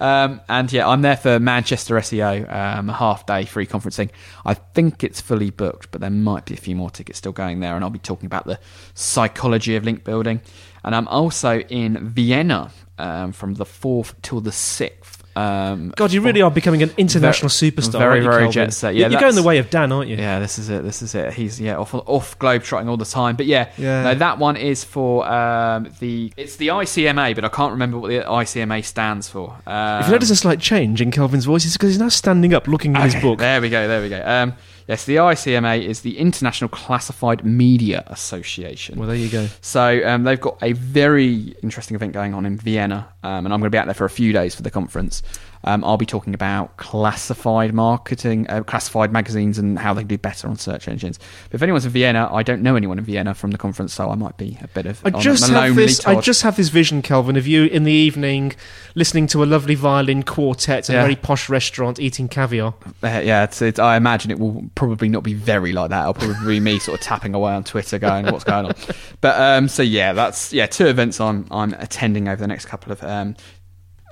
Um, 0.00 0.40
and 0.48 0.72
yeah, 0.72 0.88
I'm 0.88 1.02
there 1.02 1.16
for 1.16 1.40
Manchester 1.40 1.96
SEO, 1.96 2.52
um, 2.52 2.88
a 2.88 2.92
half 2.92 3.26
day 3.26 3.44
free 3.44 3.66
conferencing. 3.66 4.10
I 4.44 4.54
think 4.54 5.02
it's 5.02 5.20
fully 5.20 5.50
booked, 5.50 5.90
but 5.90 6.00
there 6.00 6.10
might 6.10 6.44
be 6.44 6.54
a 6.54 6.58
few 6.58 6.76
more 6.76 6.90
tickets 6.90 7.18
still 7.18 7.32
going 7.32 7.60
there. 7.60 7.74
And 7.74 7.84
I'll 7.84 7.90
be 7.90 7.98
talking 7.98 8.26
about 8.26 8.46
the 8.46 8.60
psychology 8.94 9.76
of 9.76 9.84
link 9.84 10.04
building. 10.04 10.40
And 10.84 10.94
I'm 10.94 11.08
also 11.08 11.58
in 11.60 12.08
Vienna 12.08 12.70
um, 12.98 13.32
from 13.32 13.54
the 13.54 13.64
4th 13.64 14.14
till 14.22 14.40
the 14.40 14.50
6th. 14.50 15.17
Um, 15.38 15.92
God, 15.96 16.12
you 16.12 16.20
really 16.20 16.42
are 16.42 16.50
becoming 16.50 16.82
an 16.82 16.90
international 16.96 17.48
Very- 17.48 17.70
superstar. 17.72 17.98
very, 17.98 18.20
very 18.20 18.34
Kelvin? 18.44 18.52
jet 18.52 18.72
set. 18.74 18.94
Yeah, 18.94 19.08
you're 19.08 19.20
going 19.20 19.34
the 19.34 19.42
way 19.42 19.58
of 19.58 19.70
Dan, 19.70 19.92
aren't 19.92 20.08
you? 20.08 20.16
Yeah, 20.16 20.40
this 20.40 20.58
is 20.58 20.68
it. 20.68 20.82
This 20.82 21.02
is 21.02 21.14
it. 21.14 21.32
He's 21.34 21.60
yeah 21.60 21.76
off 21.76 21.94
off 21.94 22.38
globe 22.38 22.62
trotting 22.62 22.88
all 22.88 22.96
the 22.96 23.04
time. 23.04 23.36
But 23.36 23.46
yeah, 23.46 23.70
Yeah. 23.76 24.02
no, 24.02 24.14
that 24.16 24.38
one 24.38 24.56
is 24.56 24.84
for 24.84 25.26
um, 25.30 25.88
the 26.00 26.32
it's 26.36 26.56
the 26.56 26.68
ICMA, 26.68 27.34
but 27.34 27.44
I 27.44 27.48
can't 27.48 27.72
remember 27.72 27.98
what 27.98 28.08
the 28.08 28.20
ICMA 28.20 28.84
stands 28.84 29.28
for. 29.28 29.56
Um, 29.66 30.00
If 30.00 30.06
you 30.06 30.12
notice 30.12 30.30
a 30.30 30.36
slight 30.36 30.60
change 30.60 31.00
in 31.00 31.10
Kelvin's 31.10 31.44
voice, 31.44 31.64
it's 31.64 31.74
because 31.76 31.90
he's 31.90 31.98
now 32.00 32.08
standing 32.08 32.52
up, 32.54 32.66
looking 32.66 32.96
at 32.96 33.04
his 33.04 33.14
book. 33.22 33.38
There 33.38 33.60
we 33.60 33.70
go. 33.70 33.86
There 33.86 34.02
we 34.02 34.08
go. 34.08 34.52
Yes, 34.88 35.04
the 35.04 35.16
ICMA 35.16 35.84
is 35.84 36.00
the 36.00 36.18
International 36.18 36.68
Classified 36.70 37.44
Media 37.44 38.04
Association. 38.06 38.98
Well, 38.98 39.06
there 39.06 39.16
you 39.16 39.28
go. 39.28 39.46
So 39.60 40.00
um, 40.06 40.24
they've 40.24 40.40
got 40.40 40.56
a 40.62 40.72
very 40.72 41.54
interesting 41.62 41.94
event 41.94 42.14
going 42.14 42.32
on 42.32 42.46
in 42.46 42.56
Vienna, 42.56 43.06
um, 43.22 43.44
and 43.44 43.52
I'm 43.52 43.60
going 43.60 43.64
to 43.64 43.70
be 43.70 43.76
out 43.76 43.84
there 43.84 43.92
for 43.92 44.06
a 44.06 44.10
few 44.10 44.32
days 44.32 44.54
for 44.54 44.62
the 44.62 44.70
conference. 44.70 45.22
Um, 45.64 45.84
I'll 45.84 45.96
be 45.96 46.06
talking 46.06 46.34
about 46.34 46.76
classified 46.76 47.74
marketing, 47.74 48.46
uh, 48.48 48.62
classified 48.62 49.12
magazines, 49.12 49.58
and 49.58 49.78
how 49.78 49.92
they 49.94 50.02
can 50.02 50.08
do 50.08 50.18
better 50.18 50.48
on 50.48 50.56
search 50.56 50.88
engines. 50.88 51.18
But 51.50 51.56
if 51.56 51.62
anyone's 51.62 51.84
in 51.84 51.90
Vienna, 51.92 52.28
I 52.32 52.42
don't 52.42 52.62
know 52.62 52.76
anyone 52.76 52.98
in 52.98 53.04
Vienna 53.04 53.34
from 53.34 53.50
the 53.50 53.58
conference, 53.58 53.92
so 53.94 54.10
I 54.10 54.14
might 54.14 54.36
be 54.36 54.58
a 54.62 54.68
bit 54.68 54.86
of 54.86 55.04
I 55.04 55.10
just 55.10 55.48
a 55.50 55.52
have 55.54 55.74
this. 55.74 56.06
I 56.06 56.20
just 56.20 56.42
have 56.42 56.56
this 56.56 56.68
vision, 56.68 57.02
Kelvin, 57.02 57.36
of 57.36 57.46
you 57.46 57.64
in 57.64 57.84
the 57.84 57.92
evening, 57.92 58.52
listening 58.94 59.26
to 59.28 59.42
a 59.42 59.46
lovely 59.46 59.74
violin 59.74 60.22
quartet 60.22 60.88
at 60.88 60.92
Yeah. 60.94 61.00
a 61.00 61.02
very 61.02 61.16
posh 61.16 61.48
restaurant, 61.48 61.98
eating 61.98 62.28
caviar. 62.28 62.74
Uh, 63.02 63.20
yeah, 63.24 63.44
it's, 63.44 63.60
it's, 63.62 63.78
I 63.78 63.96
imagine 63.96 64.30
it 64.30 64.38
will 64.38 64.64
probably 64.74 65.08
not 65.08 65.22
be 65.22 65.34
very 65.34 65.72
like 65.72 65.90
that. 65.90 66.02
It'll 66.02 66.14
probably 66.14 66.56
be 66.56 66.60
me 66.60 66.78
sort 66.78 66.98
of 67.00 67.04
tapping 67.04 67.34
away 67.34 67.52
on 67.52 67.64
Twitter, 67.64 67.98
going, 67.98 68.26
"What's 68.26 68.44
going 68.44 68.66
on?" 68.66 68.74
But 69.20 69.40
um, 69.40 69.68
so 69.68 69.82
yeah, 69.82 70.12
that's 70.12 70.52
yeah, 70.52 70.66
two 70.66 70.86
events 70.86 71.20
I'm 71.20 71.46
I'm 71.50 71.74
attending 71.74 72.28
over 72.28 72.40
the 72.40 72.46
next 72.46 72.66
couple 72.66 72.92
of 72.92 73.02
um, 73.02 73.34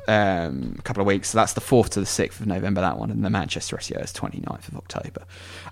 um, 0.09 0.79
couple 0.85 1.01
of 1.01 1.07
weeks. 1.07 1.31
So 1.31 1.39
that's 1.39 1.55
the 1.55 1.61
fourth 1.61 1.91
to 1.91 2.01
the 2.01 2.07
sixth 2.07 2.41
of 2.41 2.47
November. 2.47 2.81
That 2.81 2.99
one, 2.99 3.11
and 3.11 3.25
the 3.25 3.31
Manchester 3.31 3.77
SEO 3.77 4.03
is 4.03 4.13
29th 4.13 4.69
of 4.69 4.77
October. 4.77 5.25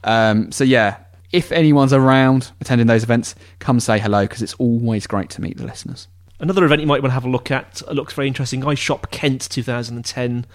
Um, 0.03 0.53
so 0.53 0.65
yeah, 0.65 0.99
if 1.33 1.51
anyone's 1.53 1.93
around 1.93 2.53
attending 2.61 2.87
those 2.87 3.03
events, 3.03 3.35
come 3.59 3.81
say 3.81 3.99
hello 3.99 4.23
because 4.23 4.43
it's 4.43 4.55
always 4.55 5.07
great 5.07 5.31
to 5.31 5.41
meet 5.41 5.57
the 5.57 5.65
listeners. 5.65 6.09
Another 6.41 6.65
event 6.65 6.81
you 6.81 6.87
might 6.87 7.03
want 7.03 7.11
to 7.11 7.15
have 7.15 7.25
a 7.25 7.31
look 7.31 7.51
at 7.51 7.83
looks 7.93 8.15
very 8.15 8.29
interesting. 8.29 8.61
iShop 8.63 9.11
Kent 9.11 9.49
2010. 9.51 10.47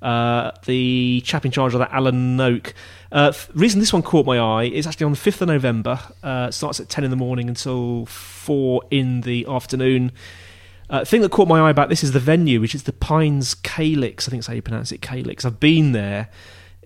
Uh, 0.00 0.52
the 0.64 1.20
chap 1.24 1.44
in 1.44 1.50
charge 1.50 1.74
of 1.74 1.80
that, 1.80 1.90
Alan 1.92 2.36
Noak. 2.36 2.72
Uh, 3.10 3.32
reason 3.54 3.80
this 3.80 3.92
one 3.92 4.02
caught 4.02 4.26
my 4.26 4.38
eye 4.38 4.64
is 4.64 4.86
actually 4.86 5.06
on 5.06 5.12
the 5.12 5.18
5th 5.18 5.40
of 5.40 5.48
November. 5.48 5.98
Uh, 6.22 6.50
starts 6.50 6.78
at 6.78 6.88
10 6.88 7.04
in 7.04 7.10
the 7.10 7.16
morning 7.16 7.48
until 7.48 8.06
4 8.06 8.82
in 8.90 9.22
the 9.22 9.46
afternoon. 9.48 10.12
Uh, 10.90 11.04
thing 11.04 11.20
that 11.20 11.30
caught 11.30 11.48
my 11.48 11.60
eye 11.60 11.70
about 11.70 11.88
this 11.88 12.02
is 12.02 12.12
the 12.12 12.20
venue, 12.20 12.60
which 12.60 12.74
is 12.74 12.84
the 12.84 12.92
Pines 12.92 13.54
Calyx. 13.54 14.26
I 14.26 14.30
think 14.30 14.40
that's 14.40 14.46
how 14.46 14.54
you 14.54 14.62
pronounce 14.62 14.90
it, 14.90 15.02
Calyx. 15.02 15.44
I've 15.44 15.60
been 15.60 15.92
there 15.92 16.28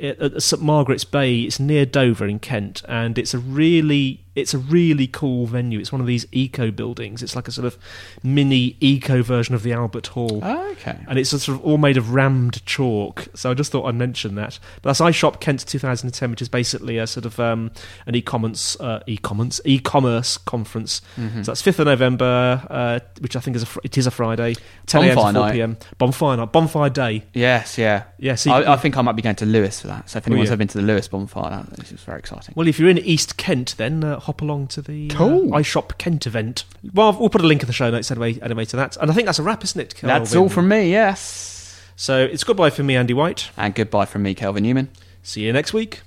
at 0.01 0.43
St 0.43 0.61
Margaret's 0.61 1.05
Bay. 1.05 1.43
It's 1.43 1.61
near 1.61 1.87
Dover 1.87 2.27
in 2.27 2.41
Kent, 2.41 2.83
and 2.89 3.17
it's 3.17 3.35
a 3.35 3.39
really 3.39 4.22
it's 4.35 4.55
a 4.55 4.59
really 4.59 5.07
cool 5.07 5.47
venue. 5.47 5.79
It's 5.79 5.93
one 5.93 6.01
of 6.01 6.07
these 6.07 6.27
eco 6.33 6.71
buildings. 6.71 7.23
It's 7.23 7.37
like 7.37 7.49
a 7.49 7.53
sort 7.53 7.67
of 7.67 7.77
mini 8.23 8.77
eco 8.81 9.23
version 9.23 9.55
of 9.55 9.63
the 9.63 9.73
Albert 9.73 10.09
Hall. 10.09 10.43
Okay. 10.43 10.99
And 11.07 11.19
it's 11.19 11.31
sort 11.31 11.49
of 11.49 11.61
all 11.65 11.79
made 11.79 11.97
of 11.97 12.15
rammed 12.15 12.65
chalk. 12.65 13.29
So 13.35 13.51
I 13.51 13.55
just 13.55 13.73
thought 13.73 13.85
I'd 13.85 13.95
mention 13.95 14.35
that. 14.37 14.59
But 14.81 14.91
that's 14.91 15.01
iShop 15.01 15.41
Kent 15.41 15.67
2010, 15.67 16.31
which 16.31 16.43
is 16.43 16.49
basically 16.49 16.99
a 16.99 17.07
sort 17.07 17.27
of 17.27 17.39
um, 17.39 17.71
an 18.07 18.15
e-commerce, 18.15 18.79
uh, 18.81 19.01
e-commerce, 19.07 19.61
e-commerce 19.65 20.39
conference. 20.39 21.03
Mm-hmm. 21.17 21.43
So 21.43 21.53
that's 21.53 21.63
5th 21.63 21.81
of 21.81 21.87
November, 21.87 22.67
uh, 22.71 23.01
which 23.21 23.37
I 23.37 23.41
think 23.41 23.57
is 23.57 23.63
a 23.65 23.67
fr- 23.67 23.81
it 23.85 23.99
is 23.99 24.07
a 24.07 24.11
Friday, 24.11 24.55
10 24.87 25.03
a.m. 25.05 25.15
Bonfire 25.15 25.33
to 25.33 25.39
4 25.39 25.47
night. 25.47 25.53
p.m. 25.53 25.77
Bonfire 25.99 26.37
night, 26.37 26.53
bonfire 26.53 26.91
day. 26.91 27.25
Yes, 27.35 27.77
yeah, 27.79 28.05
Yeah, 28.19 28.35
so 28.37 28.53
I, 28.53 28.75
I 28.75 28.77
think 28.77 28.97
I 28.97 29.03
might 29.03 29.17
be 29.17 29.23
going 29.23 29.37
to 29.37 29.47
Lewes 29.47 29.81
for 29.81 29.89
that. 29.89 30.09
So 30.09 30.19
if 30.19 30.27
anyone's 30.27 30.51
ever 30.51 30.59
been 30.59 30.69
to 30.69 30.79
the 30.79 30.85
Lewes 30.85 31.09
bonfire, 31.09 31.65
that 31.69 31.77
this 31.77 31.93
is 31.93 32.01
very 32.01 32.19
exciting. 32.19 32.55
Well, 32.57 32.69
if 32.69 32.79
you're 32.79 32.89
in 32.89 32.99
East 32.99 33.37
Kent, 33.37 33.75
then 33.77 34.05
uh, 34.05 34.21
hop 34.23 34.41
along 34.41 34.69
to 34.69 34.83
the 34.83 35.09
Cool. 35.09 35.55
uh, 35.55 35.59
iShop 35.59 35.99
Kent 35.99 36.27
event. 36.27 36.65
Well, 36.95 37.17
we'll 37.19 37.29
put 37.29 37.43
a 37.43 37.47
link 37.47 37.63
in 37.63 37.67
the 37.67 37.73
show 37.73 37.91
notes 37.91 38.11
anyway, 38.11 38.39
anyway 38.41 38.65
to 38.67 38.77
that. 38.77 38.97
And 38.97 39.11
I 39.11 39.15
think 39.15 39.27
that's 39.27 39.39
a 39.39 39.43
wrap, 39.43 39.63
isn't 39.65 39.81
it? 39.81 39.95
That's 40.01 40.35
all 40.35 40.49
from 40.49 40.69
me. 40.69 40.91
Yes. 40.91 41.81
So 41.97 42.23
it's 42.25 42.45
goodbye 42.45 42.71
from 42.71 42.87
me, 42.87 42.97
Andy 42.97 43.15
White. 43.15 43.51
And 43.57 43.75
goodbye 43.75 44.07
from 44.07 44.23
me, 44.23 44.35
Kelvin 44.35 44.63
Newman. 44.65 44.89
See 45.23 45.43
you 45.43 45.53
next 45.53 45.73
week. 45.73 46.01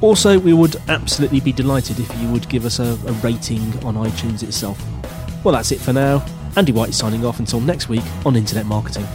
Also, 0.00 0.38
we 0.38 0.52
would 0.52 0.76
absolutely 0.88 1.40
be 1.40 1.52
delighted 1.52 1.98
if 2.00 2.20
you 2.20 2.28
would 2.28 2.48
give 2.48 2.64
us 2.64 2.78
a, 2.78 2.98
a 3.06 3.12
rating 3.22 3.60
on 3.84 3.94
iTunes 3.94 4.42
itself. 4.42 4.82
Well, 5.44 5.54
that's 5.54 5.72
it 5.72 5.80
for 5.80 5.92
now. 5.92 6.24
Andy 6.56 6.72
White 6.72 6.90
is 6.90 6.96
signing 6.96 7.24
off 7.24 7.38
until 7.38 7.60
next 7.60 7.88
week 7.88 8.02
on 8.24 8.34
Internet 8.34 8.66
Marketing. 8.66 9.06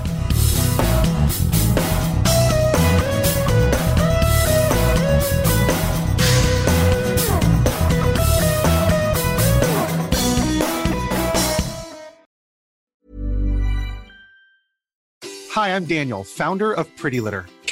Hi, 15.52 15.74
I'm 15.74 15.86
Daniel, 15.86 16.24
founder 16.24 16.74
of 16.74 16.94
Pretty 16.98 17.22
Litter. 17.22 17.46